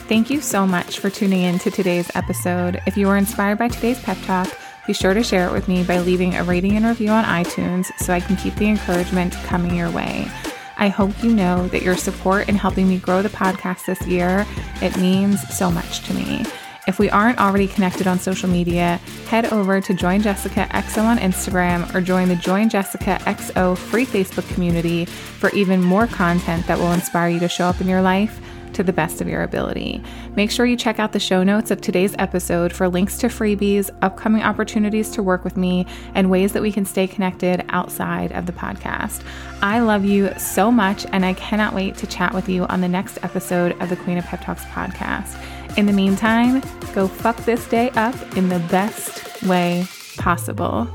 Thank 0.08 0.30
you 0.30 0.40
so 0.40 0.66
much 0.66 1.00
for 1.00 1.10
tuning 1.10 1.42
in 1.42 1.58
to 1.58 1.70
today's 1.70 2.08
episode. 2.14 2.80
If 2.86 2.96
you 2.96 3.08
were 3.08 3.16
inspired 3.16 3.58
by 3.58 3.68
today's 3.68 4.00
pep 4.00 4.18
talk, 4.22 4.48
be 4.86 4.92
sure 4.92 5.14
to 5.14 5.24
share 5.24 5.48
it 5.48 5.52
with 5.52 5.66
me 5.66 5.82
by 5.82 5.98
leaving 5.98 6.36
a 6.36 6.44
rating 6.44 6.76
and 6.76 6.86
review 6.86 7.10
on 7.10 7.24
iTunes 7.24 7.90
so 7.98 8.12
I 8.12 8.20
can 8.20 8.36
keep 8.36 8.54
the 8.54 8.68
encouragement 8.68 9.32
coming 9.32 9.74
your 9.74 9.90
way. 9.90 10.28
I 10.78 10.88
hope 10.88 11.24
you 11.24 11.32
know 11.32 11.66
that 11.68 11.82
your 11.82 11.96
support 11.96 12.48
in 12.48 12.54
helping 12.54 12.88
me 12.88 12.98
grow 12.98 13.20
the 13.20 13.30
podcast 13.30 13.86
this 13.86 14.06
year, 14.06 14.46
it 14.80 14.96
means 14.98 15.40
so 15.56 15.72
much 15.72 16.06
to 16.06 16.14
me. 16.14 16.44
If 16.86 17.00
we 17.00 17.10
aren't 17.10 17.40
already 17.40 17.66
connected 17.66 18.06
on 18.06 18.20
social 18.20 18.48
media, 18.48 19.00
head 19.28 19.46
over 19.46 19.80
to 19.80 19.92
Join 19.92 20.22
Jessica 20.22 20.68
XO 20.70 21.04
on 21.04 21.18
Instagram 21.18 21.92
or 21.92 22.00
join 22.00 22.28
the 22.28 22.36
Join 22.36 22.68
Jessica 22.68 23.18
XO 23.22 23.76
free 23.76 24.06
Facebook 24.06 24.48
community 24.54 25.04
for 25.04 25.50
even 25.50 25.82
more 25.82 26.06
content 26.06 26.64
that 26.68 26.78
will 26.78 26.92
inspire 26.92 27.28
you 27.28 27.40
to 27.40 27.48
show 27.48 27.66
up 27.66 27.80
in 27.80 27.88
your 27.88 28.02
life 28.02 28.40
to 28.76 28.84
the 28.84 28.92
best 28.92 29.20
of 29.20 29.26
your 29.26 29.42
ability. 29.42 30.02
Make 30.36 30.50
sure 30.50 30.66
you 30.66 30.76
check 30.76 31.00
out 31.00 31.12
the 31.12 31.18
show 31.18 31.42
notes 31.42 31.70
of 31.70 31.80
today's 31.80 32.14
episode 32.18 32.72
for 32.72 32.88
links 32.88 33.16
to 33.18 33.28
freebies, 33.28 33.90
upcoming 34.02 34.42
opportunities 34.42 35.10
to 35.10 35.22
work 35.22 35.44
with 35.44 35.56
me, 35.56 35.86
and 36.14 36.30
ways 36.30 36.52
that 36.52 36.62
we 36.62 36.70
can 36.70 36.84
stay 36.84 37.06
connected 37.08 37.64
outside 37.70 38.32
of 38.32 38.46
the 38.46 38.52
podcast. 38.52 39.22
I 39.62 39.80
love 39.80 40.04
you 40.04 40.30
so 40.38 40.70
much, 40.70 41.06
and 41.06 41.24
I 41.24 41.32
cannot 41.32 41.74
wait 41.74 41.96
to 41.96 42.06
chat 42.06 42.34
with 42.34 42.48
you 42.48 42.64
on 42.66 42.82
the 42.82 42.88
next 42.88 43.18
episode 43.24 43.72
of 43.80 43.88
the 43.88 43.96
Queen 43.96 44.18
of 44.18 44.24
Pep 44.24 44.44
Talks 44.44 44.64
podcast. 44.66 45.36
In 45.76 45.84
the 45.84 45.92
meantime, 45.92 46.62
go 46.94 47.06
fuck 47.06 47.36
this 47.44 47.68
day 47.68 47.90
up 47.90 48.14
in 48.34 48.48
the 48.48 48.60
best 48.70 49.42
way 49.42 49.86
possible. 50.16 50.88